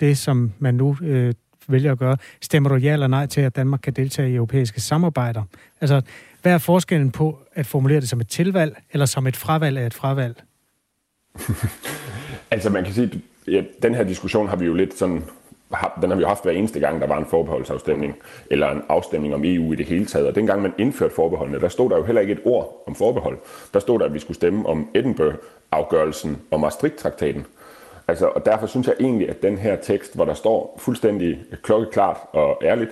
[0.01, 1.35] det, som man nu øh,
[1.69, 2.17] vælger at gøre.
[2.41, 5.43] Stemmer du ja eller nej til, at Danmark kan deltage i europæiske samarbejder?
[5.81, 6.03] Altså,
[6.43, 9.87] hvad er forskellen på at formulere det som et tilvalg, eller som et fravalg af
[9.87, 10.43] et fravalg?
[12.51, 15.23] altså, man kan sige, ja, den her diskussion har vi jo lidt sådan
[16.01, 18.17] den har vi jo haft hver eneste gang, der var en forbeholdsafstemning,
[18.51, 20.27] eller en afstemning om EU i det hele taget.
[20.27, 23.39] Og dengang man indførte forbeholdene, der stod der jo heller ikke et ord om forbehold.
[23.75, 27.47] Der stod der, at vi skulle stemme om Edinburgh-afgørelsen og Maastricht-traktaten.
[28.09, 32.17] Altså, og derfor synes jeg egentlig, at den her tekst, hvor der står fuldstændig klokkeklart
[32.33, 32.91] og ærligt,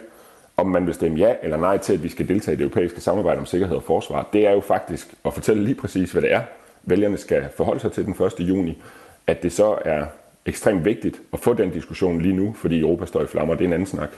[0.57, 3.01] om man vil stemme ja eller nej til, at vi skal deltage i det europæiske
[3.01, 6.33] samarbejde om sikkerhed og forsvar, det er jo faktisk at fortælle lige præcis, hvad det
[6.33, 6.41] er,
[6.83, 8.33] vælgerne skal forholde sig til den 1.
[8.41, 8.83] juni.
[9.27, 10.05] At det så er
[10.49, 13.55] ekstremt vigtigt at få den diskussion lige nu, fordi Europa står i flammer.
[13.55, 14.11] Det er en anden snak.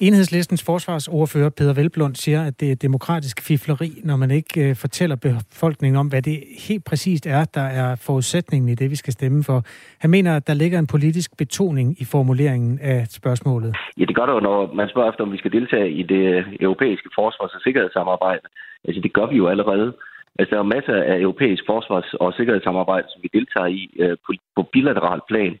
[0.00, 5.16] Enhedslistens forsvarsordfører Peter Velblund siger, at det er demokratisk fifleri, når man ikke øh, fortæller
[5.16, 9.44] befolkningen om, hvad det helt præcist er, der er forudsætningen i det, vi skal stemme
[9.44, 9.62] for.
[9.98, 13.74] Han mener, at der ligger en politisk betoning i formuleringen af spørgsmålet.
[13.98, 16.44] Ja, det gør der jo, når man spørger efter, om vi skal deltage i det
[16.60, 18.46] europæiske forsvars- og sikkerhedssamarbejde.
[18.84, 19.92] Altså, det gør vi jo allerede.
[20.38, 24.32] Altså, der er masser af europæisk forsvars- og sikkerhedssamarbejde, som vi deltager i øh, på,
[24.56, 25.54] på bilateral plan.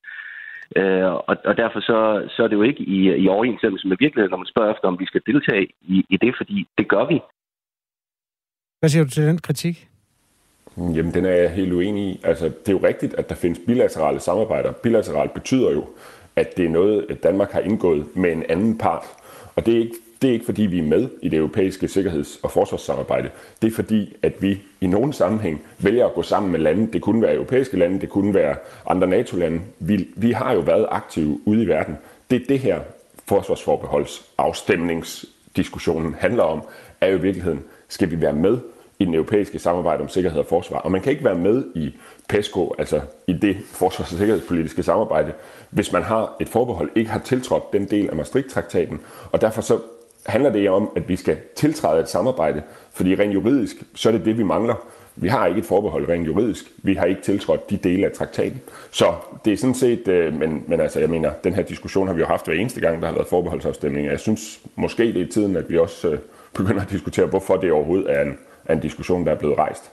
[0.76, 1.98] Øh, og, og derfor så,
[2.34, 4.98] så er det jo ikke i, i overensstemmelse med virkeligheden, når man spørger efter, om
[4.98, 7.20] vi skal deltage i, i det, fordi det gør vi.
[8.80, 9.88] Hvad siger du til den kritik?
[10.76, 12.20] Jamen, den er jeg helt uenig i.
[12.24, 14.72] Altså, det er jo rigtigt, at der findes bilaterale samarbejder.
[14.72, 15.86] Bilateralt betyder jo,
[16.36, 19.04] at det er noget, Danmark har indgået med en anden part.
[19.56, 22.40] Og det er ikke det er ikke fordi, vi er med i det europæiske sikkerheds-
[22.42, 23.30] og forsvarssamarbejde.
[23.62, 26.92] Det er fordi, at vi i nogen sammenhæng vælger at gå sammen med lande.
[26.92, 28.56] Det kunne være europæiske lande, det kunne være
[28.86, 29.60] andre NATO-lande.
[29.78, 31.96] Vi, vi har jo været aktive ude i verden.
[32.30, 32.80] Det er det her
[33.28, 36.62] forsvarsforbeholdsafstemningsdiskussionen handler om,
[37.00, 38.58] er jo i virkeligheden, skal vi være med
[38.98, 40.78] i den europæiske samarbejde om sikkerhed og forsvar.
[40.78, 41.94] Og man kan ikke være med i
[42.28, 45.32] PESCO, altså i det forsvars- og sikkerhedspolitiske samarbejde,
[45.70, 49.00] hvis man har et forbehold, ikke har tiltrådt den del af Maastricht-traktaten.
[49.32, 49.78] Og derfor så
[50.28, 52.62] handler det om, at vi skal tiltræde et samarbejde,
[52.92, 54.74] fordi rent juridisk, så er det det, vi mangler.
[55.16, 56.64] Vi har ikke et forbehold rent juridisk.
[56.82, 58.60] Vi har ikke tiltrådt de dele af traktaten.
[58.90, 59.14] Så
[59.44, 62.20] det er sådan set, øh, men, men altså, jeg mener, den her diskussion har vi
[62.20, 64.06] jo haft hver eneste gang, der har været forbeholdsafstemning.
[64.06, 66.18] Jeg synes måske, det er tiden, at vi også øh,
[66.54, 69.90] begynder at diskutere, hvorfor det overhovedet er en, er en diskussion, der er blevet rejst.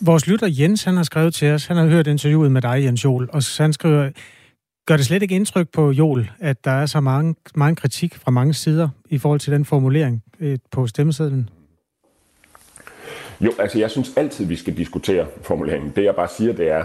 [0.00, 3.04] Vores lytter Jens, han har skrevet til os, han har hørt interviewet med dig, Jens
[3.04, 4.10] Jol, og han skriver,
[4.90, 8.30] Gør det slet ikke indtryk på Jol, at der er så mange, mange kritik fra
[8.30, 11.48] mange sider i forhold til den formulering øh, på stemmesedlen?
[13.40, 15.92] Jo, altså jeg synes altid, vi skal diskutere formuleringen.
[15.96, 16.84] Det jeg bare siger, det er,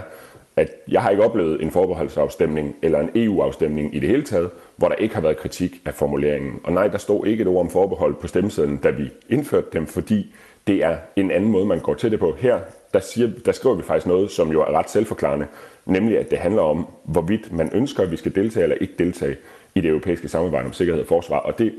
[0.56, 4.88] at jeg har ikke oplevet en forbeholdsafstemning eller en EU-afstemning i det hele taget, hvor
[4.88, 6.60] der ikke har været kritik af formuleringen.
[6.64, 9.86] Og nej, der stod ikke et ord om forbehold på stemmesedlen, da vi indførte dem,
[9.86, 10.34] fordi
[10.66, 12.36] det er en anden måde, man går til det på.
[12.38, 12.60] Her
[12.96, 15.46] der, siger, der skriver vi faktisk noget, som jo er ret selvforklarende,
[15.86, 19.36] nemlig at det handler om, hvorvidt man ønsker, at vi skal deltage eller ikke deltage
[19.74, 21.38] i det europæiske samarbejde om sikkerhed og forsvar.
[21.38, 21.74] Og det,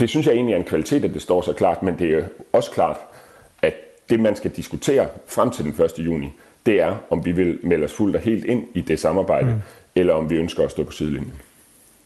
[0.00, 2.24] det synes jeg egentlig er en kvalitet, at det står så klart, men det er
[2.52, 2.96] også klart,
[3.62, 3.74] at
[4.10, 5.92] det, man skal diskutere frem til den 1.
[5.98, 6.32] juni,
[6.66, 9.60] det er, om vi vil melde os fuldt og helt ind i det samarbejde, mm.
[9.94, 11.32] eller om vi ønsker at stå på sidelinjen.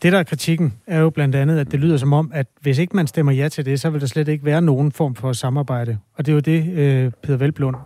[0.07, 2.79] Det, der er kritikken, er jo blandt andet, at det lyder som om, at hvis
[2.79, 5.33] ikke man stemmer ja til det, så vil der slet ikke være nogen form for
[5.33, 5.99] samarbejde.
[6.15, 7.77] Og det er jo det, øh, Peter Velblund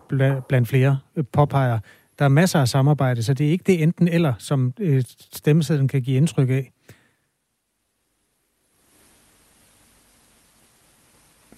[0.48, 1.78] blandt flere øh, påpeger.
[2.18, 5.02] Der er masser af samarbejde, så det er ikke det enten eller, som øh,
[5.32, 6.72] stemmesedlen kan give indtryk af.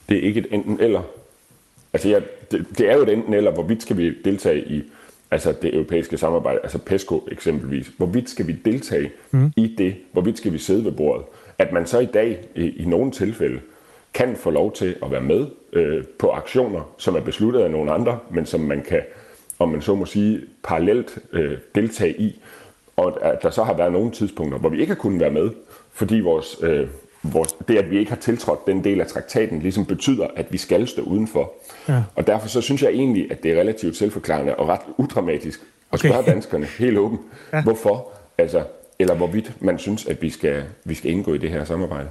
[0.09, 1.03] Det er ikke et enten eller.
[1.93, 4.83] Altså, ja, det, det er jo et enten eller, hvorvidt skal vi deltage i
[5.33, 7.91] altså det europæiske samarbejde, altså PESCO eksempelvis.
[7.97, 9.53] Hvorvidt skal vi deltage mm.
[9.57, 9.97] i det?
[10.13, 11.25] Hvorvidt skal vi sidde ved bordet?
[11.59, 13.61] At man så i dag i, i nogle tilfælde
[14.15, 17.93] kan få lov til at være med øh, på aktioner, som er besluttet af nogle
[17.93, 19.03] andre, men som man kan,
[19.59, 22.41] om man så må sige, parallelt øh, deltage i.
[22.97, 25.51] Og at der så har været nogle tidspunkter, hvor vi ikke har kunnet være med,
[25.93, 26.87] fordi vores øh,
[27.23, 30.59] vores, det, at vi ikke har tiltrådt den del af traktaten, ligesom betyder, at vi
[30.59, 31.53] skal stå udenfor.
[31.89, 32.03] Ja.
[32.17, 35.99] Og derfor så synes jeg egentlig, at det er relativt selvforklarende og ret udramatisk at
[35.99, 36.09] okay.
[36.09, 37.21] spørge danskerne helt åbent,
[37.53, 37.63] ja.
[37.63, 38.09] hvorfor,
[38.39, 38.65] altså,
[38.99, 42.09] eller hvorvidt man synes, at vi skal, vi skal indgå i det her samarbejde.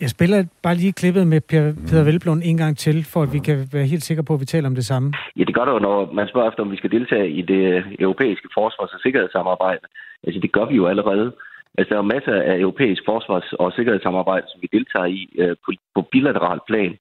[0.00, 3.68] Jeg spiller bare lige klippet med Peter Velblom en gang til, for at vi kan
[3.72, 5.12] være helt sikre på, at vi taler om det samme.
[5.36, 7.84] Ja, det gør det jo, når man spørger efter, om vi skal deltage i det
[7.98, 9.86] europæiske forsvars- og sikkerhedssamarbejde.
[10.24, 11.32] Altså, det gør vi jo allerede.
[11.78, 15.70] Altså, der er masser af europæisk forsvars- og sikkerhedssamarbejde, som vi deltager i øh, på,
[15.94, 16.92] på bilateral plan.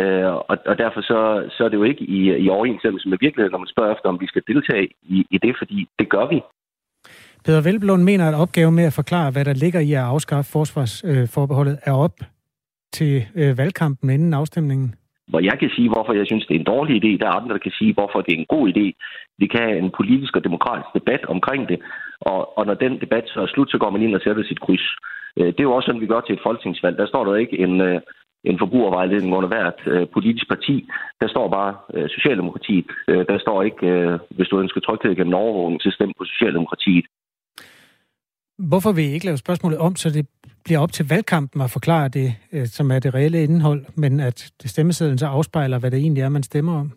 [0.00, 1.20] Øh, og, og derfor så,
[1.56, 4.20] så er det jo ikke i, i overensstemmelse med virkeligheden, når man spørger efter, om
[4.20, 6.40] vi skal deltage i, i det, fordi det gør vi.
[7.44, 11.72] Peter Velblom mener, at opgaven med at forklare, hvad der ligger i at afskaffe forsvarsforbeholdet,
[11.72, 12.16] øh, er op
[12.92, 14.94] til øh, valgkampen inden afstemningen
[15.30, 17.10] hvor jeg kan sige, hvorfor jeg synes, det er en dårlig idé.
[17.20, 18.86] Der er andre, der kan sige, hvorfor det er en god idé.
[19.38, 21.78] Vi kan have en politisk og demokratisk debat omkring det.
[22.20, 24.60] Og, og når den debat så er slut, så går man ind og sætter sit
[24.60, 24.86] kryds.
[25.38, 26.96] Øh, det er jo også sådan, vi gør til et folketingsvalg.
[26.98, 28.00] Der står der ikke en, øh,
[28.44, 30.76] en forbrugervejledning under hvert øh, politisk parti.
[31.20, 32.86] Der står bare øh, Socialdemokratiet.
[33.08, 33.86] Der står ikke,
[34.36, 37.06] hvis du ønsker tryghed gennem overvågning, så stem på Socialdemokratiet.
[38.70, 40.26] Hvorfor vil I ikke lave spørgsmålet om, så det
[40.64, 44.52] bliver op til valgkampen at forklare det, øh, som er det reelle indhold, men at
[44.64, 46.92] stemmesedlen så afspejler, hvad det egentlig er, man stemmer om?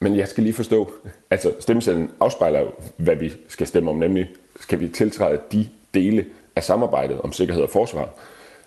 [0.00, 0.92] Men jeg skal lige forstå,
[1.30, 4.28] altså stemmesedlen afspejler jo, hvad vi skal stemme om, nemlig
[4.60, 6.24] skal vi tiltræde de dele
[6.56, 8.08] af samarbejdet om sikkerhed og forsvar,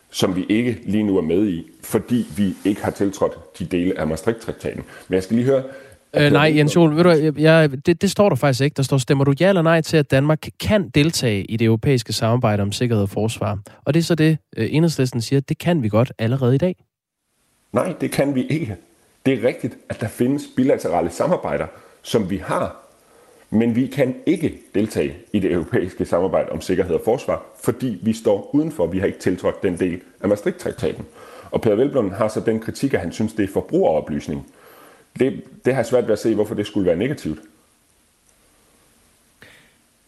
[0.09, 3.99] som vi ikke lige nu er med i, fordi vi ikke har tiltrådt de dele
[3.99, 4.83] af Maastricht-traktaten.
[5.07, 5.63] Men jeg skal lige høre,
[6.17, 8.75] Øh, nej, Jens Jol, ved du, jeg, jeg, det, det står der faktisk ikke.
[8.75, 12.13] Der står, stemmer du ja eller nej til, at Danmark kan deltage i det europæiske
[12.13, 13.59] samarbejde om sikkerhed og forsvar?
[13.85, 16.75] Og det er så det, øh, enhedslisten siger, det kan vi godt allerede i dag.
[17.73, 18.75] Nej, det kan vi ikke.
[19.25, 21.67] Det er rigtigt, at der findes bilaterale samarbejder,
[22.01, 22.85] som vi har,
[23.49, 28.13] men vi kan ikke deltage i det europæiske samarbejde om sikkerhed og forsvar, fordi vi
[28.13, 28.87] står udenfor.
[28.87, 31.05] Vi har ikke tiltrådt den del af Maastricht-traktaten.
[31.51, 34.47] Og Per Velblom har så den kritik, at han synes, det er forbrugeroplysning.
[35.19, 37.39] Det, det har jeg svært ved at se, hvorfor det skulle være negativt.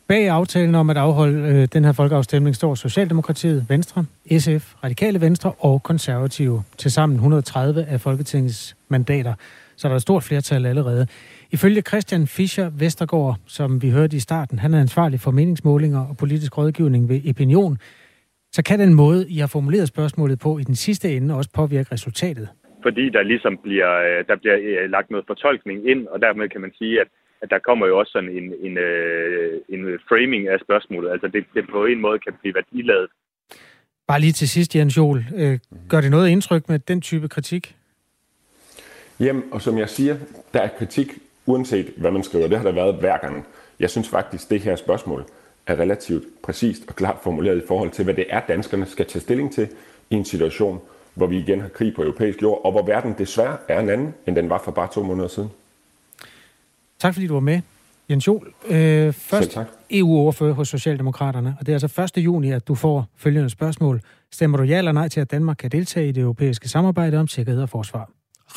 [0.07, 4.05] Bag aftalen om at afholde øh, den her folkeafstemning står Socialdemokratiet, Venstre,
[4.39, 6.63] SF, Radikale Venstre og Konservative.
[6.77, 9.33] Tilsammen 130 af Folketingets mandater.
[9.75, 11.07] Så der er et stort flertal allerede.
[11.51, 16.17] Ifølge Christian Fischer Vestergaard, som vi hørte i starten, han er ansvarlig for meningsmålinger og
[16.17, 17.77] politisk rådgivning ved Opinion,
[18.51, 21.91] så kan den måde, I har formuleret spørgsmålet på i den sidste ende, også påvirke
[21.91, 22.47] resultatet
[22.87, 26.61] fordi der ligesom bliver, øh, der bliver øh, lagt noget fortolkning ind, og dermed kan
[26.61, 27.07] man sige, at,
[27.41, 31.11] at der kommer jo også sådan en, en, øh, en framing af spørgsmålet.
[31.13, 33.09] Altså det, det på en måde kan blive værdiladet.
[34.07, 35.19] Bare lige til sidst, Jens Jol.
[35.89, 37.75] Gør det noget indtryk med den type kritik?
[39.19, 40.15] Jamen, og som jeg siger,
[40.53, 41.07] der er kritik,
[41.45, 42.47] uanset hvad man skriver.
[42.47, 43.47] Det har der været hver gang.
[43.79, 45.25] Jeg synes faktisk, det her spørgsmål
[45.67, 49.21] er relativt præcist og klart formuleret i forhold til, hvad det er, danskerne skal tage
[49.21, 49.67] stilling til
[50.09, 50.81] i en situation,
[51.17, 54.13] hvor vi igen har krig på europæisk jord, og hvor verden desværre er en anden,
[54.27, 55.49] end den var for bare to måneder siden.
[56.99, 57.61] Tak fordi du var med,
[58.09, 58.53] Jens Jol.
[58.67, 59.57] Øh, først
[59.89, 62.23] EU-overfører hos Socialdemokraterne, og det er altså 1.
[62.23, 64.01] juni, at du får følgende spørgsmål.
[64.31, 67.27] Stemmer du ja eller nej til, at Danmark kan deltage i det europæiske samarbejde om
[67.27, 68.09] sikkerhed og forsvar?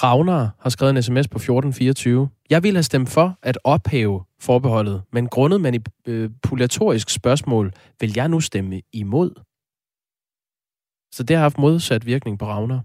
[0.03, 2.29] Ravner har skrevet en sms på 1424.
[2.51, 8.41] Jeg vil have stemt for at ophæve forbeholdet, men grundet manipulatorisk spørgsmål vil jeg nu
[8.41, 9.31] stemme imod.
[11.13, 12.81] Så det har haft modsat virkning på Ravner.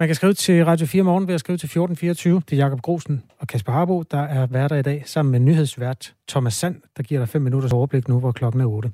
[0.00, 2.42] Man kan skrive til Radio 4 morgen ved at skrive til 1424.
[2.50, 6.14] Det er Jakob Grosen og Kasper Harbo, der er værter i dag, sammen med nyhedsvært
[6.28, 8.92] Thomas Sand, der giver dig 5 minutters overblik nu, hvor klokken er 8.